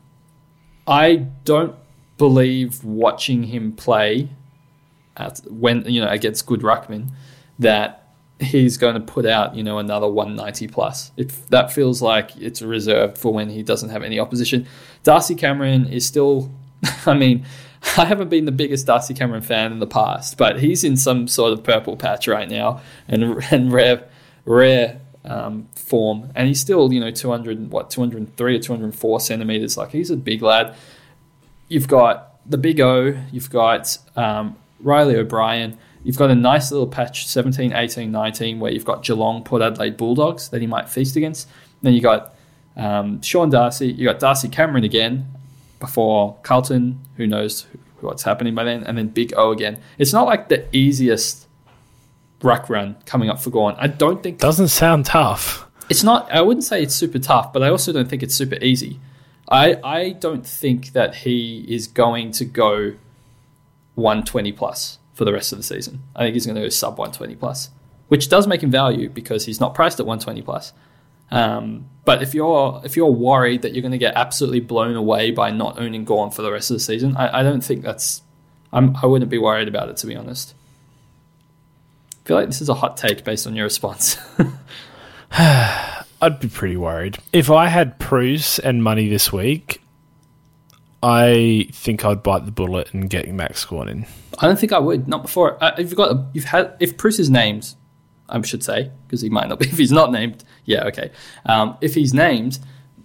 [0.87, 1.75] I don't
[2.19, 4.29] believe watching him play
[5.17, 7.09] at, when you know against good ruckman
[7.59, 8.04] that
[8.41, 11.13] he's going to put out, you know, another 190 plus.
[11.17, 14.67] It, that feels like it's reserved for when he doesn't have any opposition.
[15.03, 16.51] Darcy Cameron is still,
[17.07, 17.47] I mean,
[17.99, 21.29] I haven't been the biggest Darcy Cameron fan in the past, but he's in some
[21.29, 24.09] sort of purple patch right now and, and rare,
[24.45, 26.31] rare um, form.
[26.35, 29.77] And he's still, you know, 200, what, 203 or 204 centimeters.
[29.77, 30.75] Like he's a big lad.
[31.69, 36.87] You've got the big O, you've got um, Riley O'Brien You've got a nice little
[36.87, 41.17] patch 17, 18, 19 where you've got Geelong, Port Adelaide Bulldogs that he might feast
[41.17, 41.49] against.
[41.83, 42.35] Then you got
[42.77, 45.27] um, Sean Darcy, you got Darcy Cameron again
[45.81, 47.67] before Carlton, who knows
[48.01, 49.81] what's happening by then, and then Big O again.
[49.97, 51.49] It's not like the easiest
[52.43, 53.75] ruck run coming up for Gawn.
[53.79, 55.67] I don't think doesn't sound tough.
[55.89, 56.31] It's not.
[56.31, 59.01] I wouldn't say it's super tough, but I also don't think it's super easy.
[59.49, 62.95] I I don't think that he is going to go
[63.95, 66.03] 120 plus for the rest of the season.
[66.15, 67.71] I think he's going to go sub 120 plus,
[68.09, 70.73] which does make him value because he's not priced at 120 plus.
[71.31, 75.31] Um, but if you're if you're worried that you're going to get absolutely blown away
[75.31, 78.23] by not owning Gawn for the rest of the season, I, I don't think that's.
[78.73, 80.55] I'm, I wouldn't be worried about it to be honest.
[82.25, 84.19] I feel like this is a hot take based on your response.
[85.31, 89.81] I'd be pretty worried if I had Preuss and money this week.
[91.07, 94.07] I think I'd bite the bullet and get Max Gawn in.
[94.39, 95.07] I don't think I would.
[95.07, 95.63] Not before.
[95.63, 97.75] Uh, if you've got, a, you've had, if Preuss is named,
[98.27, 99.67] I should say, because he might not be.
[99.69, 101.11] If he's not named, yeah, okay.
[101.45, 102.59] Um, if he's named,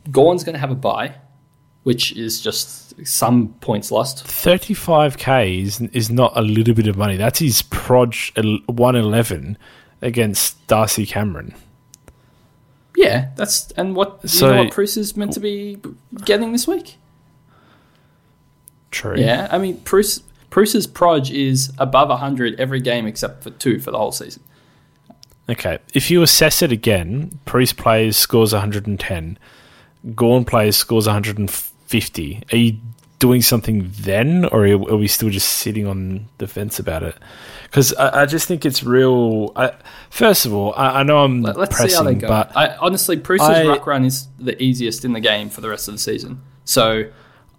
[0.10, 1.16] Gawn's going to have a buy,
[1.84, 4.24] which is just some points lost.
[4.24, 7.18] 35k is, is not a little bit of money.
[7.18, 9.58] That's his Proj 111
[10.02, 11.54] against Darcy Cameron.
[12.96, 15.80] Yeah, that's and what so, you know what Preuss is meant to be
[16.24, 16.96] getting this week.
[18.92, 19.18] True.
[19.18, 23.92] Yeah, I mean Preuss Preuss's proj is above 100 every game except for two for
[23.92, 24.44] the whole season.
[25.50, 25.80] Okay.
[25.94, 29.38] If you assess it again, Preuss plays scores 110.
[30.16, 32.44] Gawn plays scores 150.
[32.52, 32.78] Are you
[33.18, 37.16] doing something then, or are we still just sitting on the fence about it?
[37.64, 39.52] Because I, I, just think it's real.
[39.56, 39.74] I,
[40.10, 42.28] first of all, I, I know I'm Let, us pressing, see how they go.
[42.28, 45.88] but I, honestly, Preuss's ruck run is the easiest in the game for the rest
[45.88, 46.42] of the season.
[46.64, 47.10] So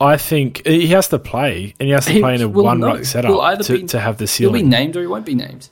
[0.00, 3.04] I think he has to play, and he has to play in a one ruck
[3.04, 4.54] setup to, be, to have the ceiling.
[4.54, 5.68] He'll be named or he won't be named.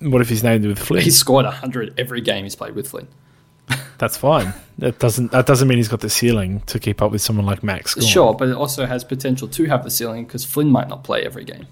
[0.00, 1.02] What if he's named with Flynn?
[1.02, 3.08] He's scored 100 every game he's played with Flynn.
[3.98, 4.54] That's fine.
[4.78, 7.62] That doesn't that doesn't mean he's got the ceiling to keep up with someone like
[7.62, 8.02] Max.
[8.02, 11.24] Sure, but it also has potential to have the ceiling because Flynn might not play
[11.24, 11.66] every game.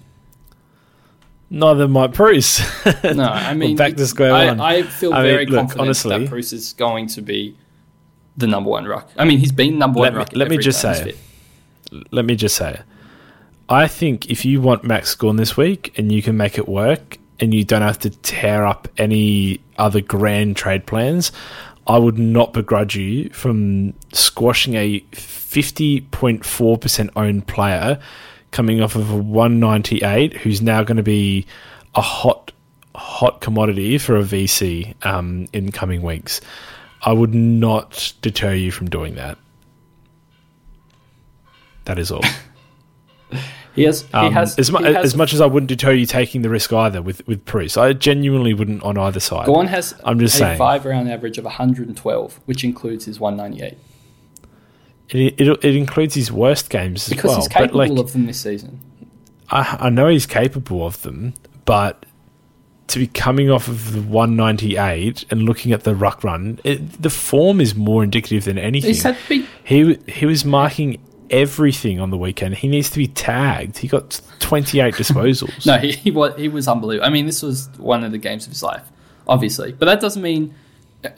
[1.49, 2.59] Neither might Bruce.
[3.03, 4.59] No, I mean, back to square I, one.
[4.59, 7.57] I feel I mean, very look, confident honestly- that Bruce is going to be
[8.37, 9.09] the number one ruck.
[9.17, 10.29] I mean, he's been number Let one me- ruck.
[10.35, 11.15] let me just say he's it.
[11.91, 12.07] fit.
[12.11, 12.79] Let me just say.
[13.69, 17.17] I think if you want Max Gawn this week and you can make it work
[17.39, 21.31] and you don't have to tear up any other grand trade plans,
[21.85, 27.99] I would not begrudge you from squashing a 50.4% owned player
[28.51, 31.45] coming off of a 198 who's now going to be
[31.95, 32.51] a hot
[32.95, 36.41] hot commodity for a VC um, in coming weeks.
[37.07, 39.37] I would not deter you from doing that.
[41.85, 42.23] That is all.
[43.75, 44.01] He has.
[44.01, 46.41] He Um, has as, mu- he has- as much as I wouldn't deter you taking
[46.41, 49.45] the risk either with with Bruce, I genuinely wouldn't on either side.
[49.45, 50.57] Gawn has I'm just a saying.
[50.57, 53.77] five round average of 112, which includes his 198
[55.09, 57.35] It, it, it includes his worst games as because well.
[57.37, 58.79] he's capable but like, of them this season.
[59.51, 61.35] I, I know he's capable of them,
[61.65, 62.03] but
[62.87, 67.09] to be coming off of the 198 and looking at the ruck run, it, the
[67.09, 69.15] form is more indicative than anything.
[69.27, 69.45] Big.
[69.63, 72.55] He he was marking everything on the weekend.
[72.55, 73.77] He needs to be tagged.
[73.77, 75.65] He got 28 disposals.
[75.65, 77.05] No, he, he was he was unbelievable.
[77.05, 78.83] I mean, this was one of the games of his life,
[79.27, 80.55] obviously, but that doesn't mean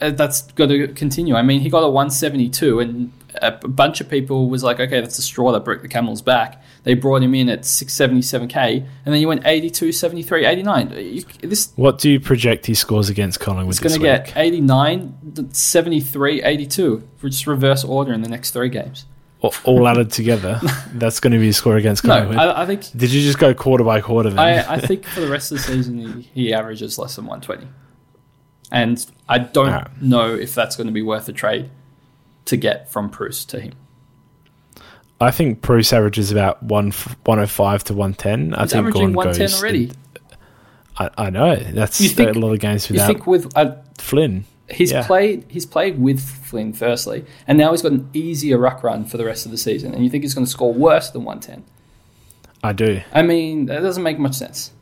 [0.00, 1.34] uh, that's got to continue.
[1.34, 3.12] I mean, he got a 172, and
[3.42, 6.62] a bunch of people was like, okay, that's the straw that broke the camel's back.
[6.82, 10.90] They brought him in at 677k, and then he went 82, 73, 89.
[10.96, 15.50] You, this What do you project he scores against Collingwood is going to get 89,
[15.52, 17.08] 73, 82.
[17.22, 19.06] Just reverse order in the next three games.
[19.64, 20.60] all, added together,
[20.94, 22.36] that's going to be his score against No, Collingwood.
[22.38, 24.38] I, I think Did you just go quarter by quarter then?
[24.38, 27.66] I, I think for the rest of the season he, he averages less than 120,
[28.72, 30.02] and I don't Alright.
[30.02, 31.70] know if that's going to be worth a trade
[32.50, 33.72] to get from Bruce to him.
[35.20, 38.54] I think Bruce averages about one, 105 to 110.
[38.54, 39.92] I He's think averaging Gawn 110 goes, already.
[40.98, 41.56] I, I know.
[41.56, 43.06] That's You think- a lot of games without.
[43.08, 44.44] You think with uh, Flynn.
[44.70, 45.06] he's Yeah.
[45.06, 49.16] played he's played with Flynn firstly, and now he's got an easier ruck run for
[49.18, 51.64] the rest of the season, and you think he's going to score worse than 110?
[52.62, 53.00] I do.
[53.12, 54.72] I mean, that doesn't make much sense.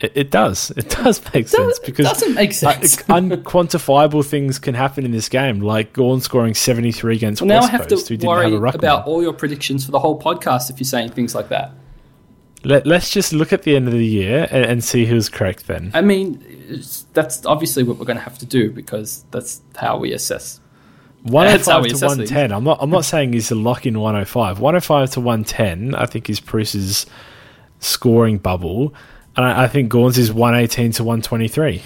[0.00, 0.70] It, it does.
[0.76, 2.98] It does make sense it because doesn't make sense.
[3.00, 7.56] uh, unquantifiable things can happen in this game, like Gawn scoring 73 against Well, now
[7.56, 8.74] I West have Coast, to worry have a ruckman.
[8.74, 11.72] about all your predictions for the whole podcast if you're saying things like that.
[12.64, 15.66] Let, let's just look at the end of the year and, and see who's correct
[15.68, 15.92] then.
[15.94, 16.42] I mean,
[17.12, 20.60] that's obviously what we're going to have to do because that's how we assess.
[21.22, 22.52] 105 to 110.
[22.52, 22.78] I'm not.
[22.80, 24.60] I'm not saying he's a lock in 105.
[24.60, 25.94] 105 to 110.
[25.94, 27.06] I think is Bruce's
[27.80, 28.94] scoring bubble,
[29.36, 31.82] and I, I think Gawn's is 118 to 123.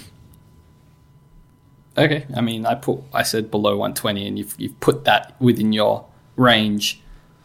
[1.98, 5.72] Okay, I mean, I put I said below 120, and you've you've put that within
[5.72, 7.02] your range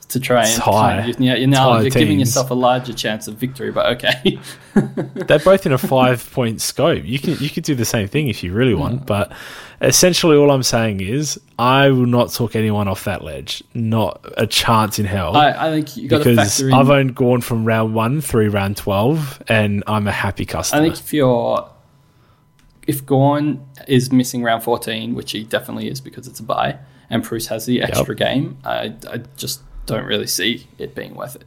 [0.09, 0.97] to try and It's high.
[0.97, 3.71] kind of- yeah, you're now you're giving yourself a larger chance of victory.
[3.71, 4.39] But okay,
[5.13, 7.03] They're both in a five point scope.
[7.03, 9.05] You can you could do the same thing if you really want, mm.
[9.05, 9.31] but
[9.81, 13.63] essentially all I'm saying is I will not talk anyone off that ledge.
[13.73, 15.35] Not a chance in hell.
[15.35, 16.73] I, I think you got to because in.
[16.73, 20.81] I've owned Gawn from round one through round twelve, and I'm a happy customer.
[20.81, 21.69] I think if you're
[22.87, 26.77] if Gawn is missing round 14, which he definitely is because it's a bye,
[27.09, 31.35] and Bruce has the extra game, I, I just don't really see it being worth
[31.35, 31.45] it,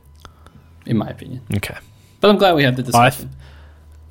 [0.86, 1.42] in my opinion.
[1.56, 1.76] okay.
[2.20, 3.30] But I'm glad we had the I, discussion.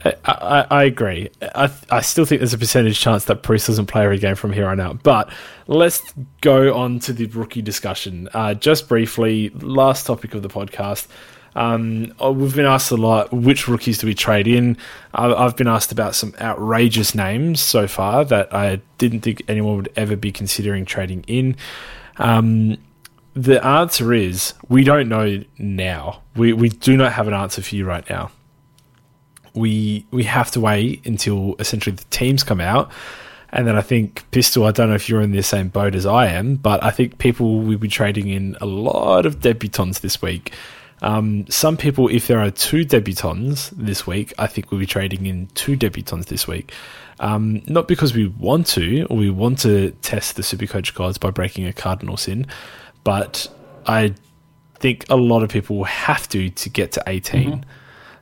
[0.06, 1.30] I, I, I agree.
[1.42, 4.54] I, I still think there's a percentage chance that Bruce doesn't play every game from
[4.54, 5.04] here on out.
[5.04, 5.30] But
[5.68, 6.02] let's
[6.42, 8.30] go on to the rookie discussion.
[8.34, 11.08] Uh, just briefly, last topic of the podcast.
[11.56, 14.78] Um, oh, we've been asked a lot which rookies do we trade in.
[15.14, 19.92] I've been asked about some outrageous names so far that I didn't think anyone would
[19.96, 21.56] ever be considering trading in.
[22.18, 22.78] Um,
[23.38, 26.24] the answer is we don't know now.
[26.36, 28.32] We we do not have an answer for you right now.
[29.54, 32.92] We we have to wait until essentially the teams come out,
[33.52, 34.66] and then I think Pistol.
[34.66, 37.20] I don't know if you're in the same boat as I am, but I think
[37.20, 40.54] people will be trading in a lot of debutants this week.
[41.04, 45.28] Um, some people, if there are two debutants this week, I think we'll be trading
[45.28, 46.74] in two debutants this week.
[47.20, 51.30] Um, not because we want to, or we want to test the Supercoach gods by
[51.30, 52.48] breaking a cardinal sin,
[53.08, 53.48] but
[53.86, 54.16] I
[54.80, 57.66] think a lot of people will have to to get to 18.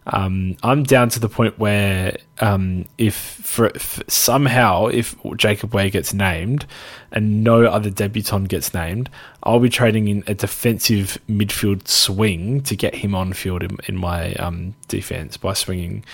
[0.06, 5.90] Um, I'm down to the point where um, if for, f somehow if Jacob Way
[5.90, 6.68] gets named
[7.12, 9.10] and no other debutant gets named,
[9.42, 13.96] I'll be trading in a defensive midfield swing to get him on field in, in
[13.96, 16.06] my um, defense by swinging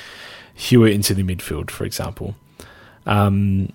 [0.53, 2.35] Hewett into the midfield, for example.
[3.05, 3.73] Um,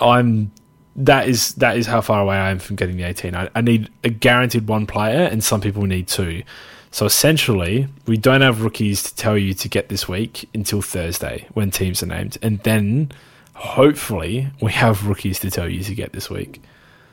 [0.00, 0.52] I'm
[0.96, 3.34] that is that is how far away I am from getting the 18.
[3.34, 6.42] I, I need a guaranteed one player, and some people need two.
[6.90, 11.48] So essentially, we don't have rookies to tell you to get this week until Thursday
[11.54, 13.12] when teams are named, and then
[13.54, 16.62] hopefully we have rookies to tell you to get this week.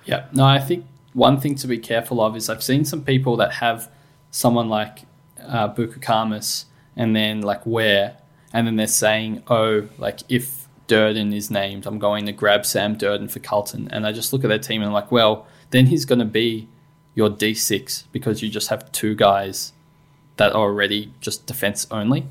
[0.06, 3.38] Yeah, no, I think one thing to be careful of is I've seen some people
[3.38, 3.90] that have
[4.32, 5.00] someone like
[5.42, 5.74] uh,
[6.96, 8.18] and then like where,
[8.52, 10.59] and then they're saying, oh, like if
[10.90, 13.88] Durdin is named, I'm going to grab Sam Durdin for Carlton.
[13.92, 16.26] And I just look at their team and I'm like, well, then he's going to
[16.26, 16.68] be
[17.16, 19.72] your D6 because you just have two guys
[20.38, 22.28] that are already just defense only.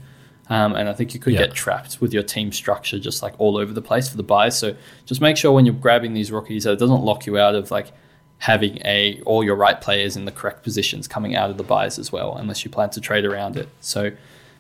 [0.51, 1.41] Um, and I think you could yeah.
[1.41, 4.59] get trapped with your team structure just like all over the place for the buys.
[4.59, 4.75] So
[5.07, 7.71] just make sure when you're grabbing these rookies that it doesn't lock you out of
[7.71, 7.93] like
[8.39, 11.99] having a all your right players in the correct positions coming out of the buys
[11.99, 13.69] as well, unless you plan to trade around it.
[13.81, 14.13] So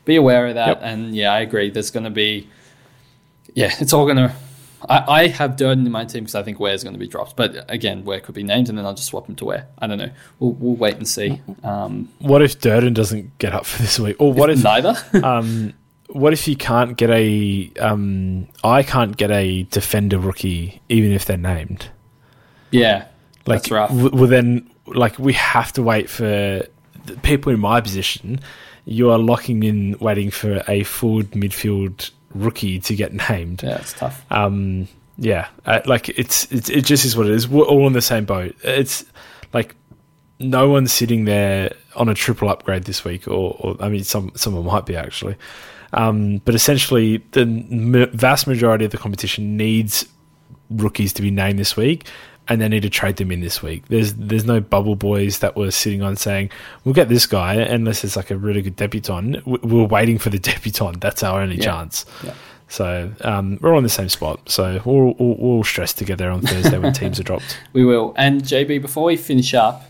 [0.04, 0.68] be aware of that.
[0.68, 0.80] Yep.
[0.82, 1.70] And yeah, I agree.
[1.70, 2.48] There's going to be
[3.58, 4.32] yeah, it's all going to.
[4.88, 7.34] I, have Durdin in my team because I think Ware's going to be dropped.
[7.34, 9.66] But again, Ware could be named, and then I'll just swap him to Ware.
[9.80, 10.10] I don't know.
[10.38, 11.42] We'll, we'll wait and see.
[11.64, 14.14] Um, what if Durdin doesn't get up for this week?
[14.20, 14.96] Or what if, if neither?
[15.24, 15.74] um,
[16.10, 17.72] what if you can't get a?
[17.80, 21.88] Um, I can't get a defender rookie even if they're named.
[22.70, 23.08] Yeah,
[23.44, 23.90] like, that's rough.
[23.90, 26.62] W- well, then, like we have to wait for
[27.24, 28.38] people in my position.
[28.84, 33.62] You are locking in, waiting for a forward midfield rookie to get named.
[33.62, 34.24] Yeah, it's tough.
[34.30, 37.48] Um, yeah, uh, like it's, it's it just is what it is.
[37.48, 38.54] We're all in the same boat.
[38.62, 39.04] It's
[39.52, 39.74] like
[40.38, 44.30] no one's sitting there on a triple upgrade this week, or, or I mean, some
[44.36, 45.36] someone might be actually.
[45.92, 50.06] Um, but essentially, the m- vast majority of the competition needs
[50.70, 52.06] rookies to be named this week,
[52.48, 53.86] and they need to trade them in this week.
[53.88, 56.50] There's there's no bubble boys that were sitting on saying
[56.84, 59.46] we'll get this guy unless it's like a really good debutant.
[59.46, 61.00] We're waiting for the debutant.
[61.00, 61.64] That's our only yeah.
[61.64, 62.06] chance.
[62.24, 62.34] Yeah.
[62.68, 64.40] So um, we're on the same spot.
[64.50, 67.58] So we'll, we'll, we'll stress together on Thursday when teams are dropped.
[67.72, 68.12] We will.
[68.16, 69.84] And JB, before we finish up,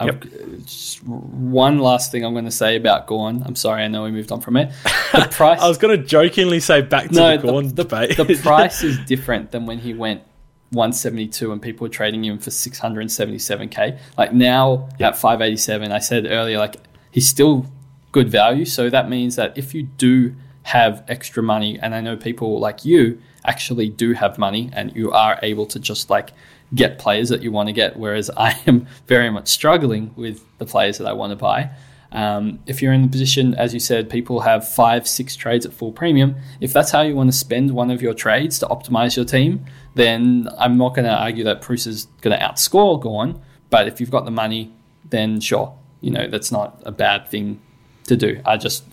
[0.00, 0.24] yep.
[0.64, 3.42] just one last thing I'm going to say about Gawn.
[3.44, 4.72] I'm sorry, I know we moved on from it.
[5.12, 5.60] The price.
[5.60, 8.16] I was going to jokingly say back to no, the Gawn the, debate.
[8.16, 10.22] the price is different than when he went
[10.70, 13.98] 172 and people are trading him for 677k.
[14.16, 15.14] Like now yep.
[15.14, 16.76] at 587, I said earlier, like
[17.10, 17.66] he's still
[18.12, 18.64] good value.
[18.64, 22.84] So that means that if you do have extra money, and I know people like
[22.84, 26.30] you actually do have money and you are able to just like
[26.74, 30.66] get players that you want to get, whereas I am very much struggling with the
[30.66, 31.70] players that I want to buy.
[32.10, 35.72] Um, if you're in the position, as you said, people have five, six trades at
[35.72, 36.36] full premium.
[36.60, 39.64] If that's how you want to spend one of your trades to optimize your team,
[39.98, 43.42] then I'm not going to argue that Bruce is going to outscore Gawn.
[43.68, 44.72] But if you've got the money,
[45.10, 47.60] then sure, you know that's not a bad thing
[48.04, 48.40] to do.
[48.46, 48.84] I just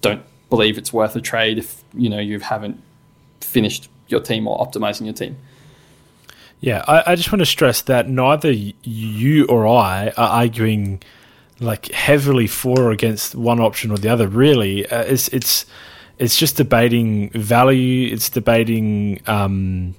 [0.00, 2.82] don't believe it's worth a trade if you know you haven't
[3.40, 5.36] finished your team or optimizing your team.
[6.60, 11.00] Yeah, I, I just want to stress that neither you or I are arguing
[11.60, 14.26] like heavily for or against one option or the other.
[14.26, 15.66] Really, uh, it's it's
[16.18, 18.12] it's just debating value.
[18.12, 19.94] It's debating um,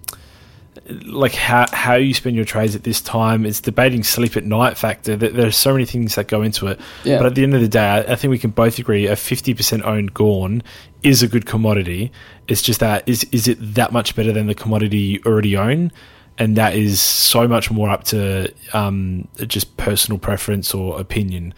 [1.05, 3.45] like how how you spend your trades at this time.
[3.45, 5.15] It's debating sleep at night factor.
[5.15, 6.79] There are so many things that go into it.
[7.03, 7.17] Yeah.
[7.17, 9.53] But at the end of the day, I think we can both agree a fifty
[9.53, 10.63] percent owned Gawn
[11.03, 12.11] is a good commodity.
[12.47, 15.91] It's just that is is it that much better than the commodity you already own?
[16.39, 21.53] and that is so much more up to um, just personal preference or opinion.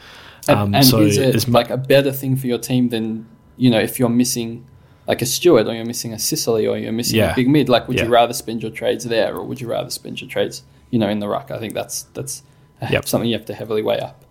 [0.49, 3.69] Um, and, and so is it like a better thing for your team than you
[3.69, 4.65] know if you're missing
[5.11, 7.33] like a Stewart or you're missing a Sicily or you're missing yeah.
[7.33, 7.67] a big mid?
[7.67, 8.05] Like, would yeah.
[8.05, 11.09] you rather spend your trades there or would you rather spend your trades you know
[11.09, 11.51] in the ruck?
[11.51, 12.43] I think that's that's
[12.89, 13.05] yep.
[13.05, 14.23] something you have to heavily weigh up.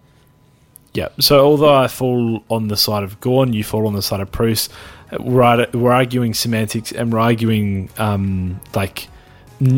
[0.94, 1.08] Yeah.
[1.18, 4.32] So although I fall on the side of Gawn, you fall on the side of
[4.32, 4.70] Bruce.
[5.18, 9.08] We're, we're arguing semantics and we're arguing um, like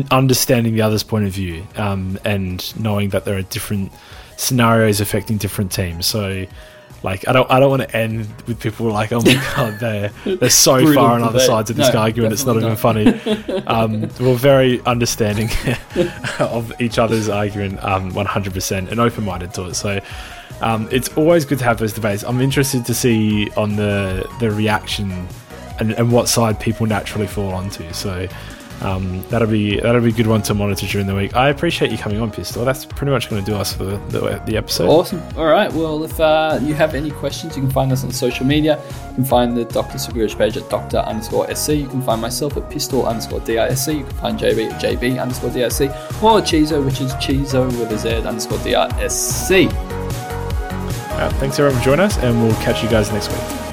[0.09, 3.91] understanding the other's point of view um, and knowing that there are different
[4.37, 6.05] scenarios affecting different teams.
[6.05, 6.45] So,
[7.03, 10.11] like, I don't, I don't want to end with people like, oh my god, they're
[10.25, 12.33] they're so far on other sides of this no, argument.
[12.33, 13.07] It's not, not even funny.
[13.67, 15.49] Um, we're very understanding
[16.39, 19.75] of each other's argument, um, 100%, and open minded to it.
[19.75, 19.99] So.
[20.61, 22.23] Um, it's always good to have those debates.
[22.23, 25.27] I'm interested to see on the the reaction
[25.79, 27.91] and, and what side people naturally fall onto.
[27.91, 28.29] So
[28.83, 31.35] um, that'll be that'll be a good one to monitor during the week.
[31.35, 32.65] I appreciate you coming on, Pistol.
[32.65, 34.89] That's pretty much going to do us for the, the, the, episode.
[34.89, 35.21] Awesome.
[35.37, 35.71] All right.
[35.71, 38.81] Well, if uh, you have any questions, you can find us on social media.
[39.09, 39.97] You can find the Dr.
[39.97, 40.97] Sigurd page at Dr.
[40.97, 41.69] underscore SC.
[41.69, 43.87] You can find myself at Pistol underscore DISC.
[43.87, 45.81] You can find JB at JB underscore DISC
[46.21, 49.71] or Chizo, which is Chizo with a Z underscore DISC.
[51.13, 53.72] Uh, thanks everyone for joining us, and we'll catch you guys next week.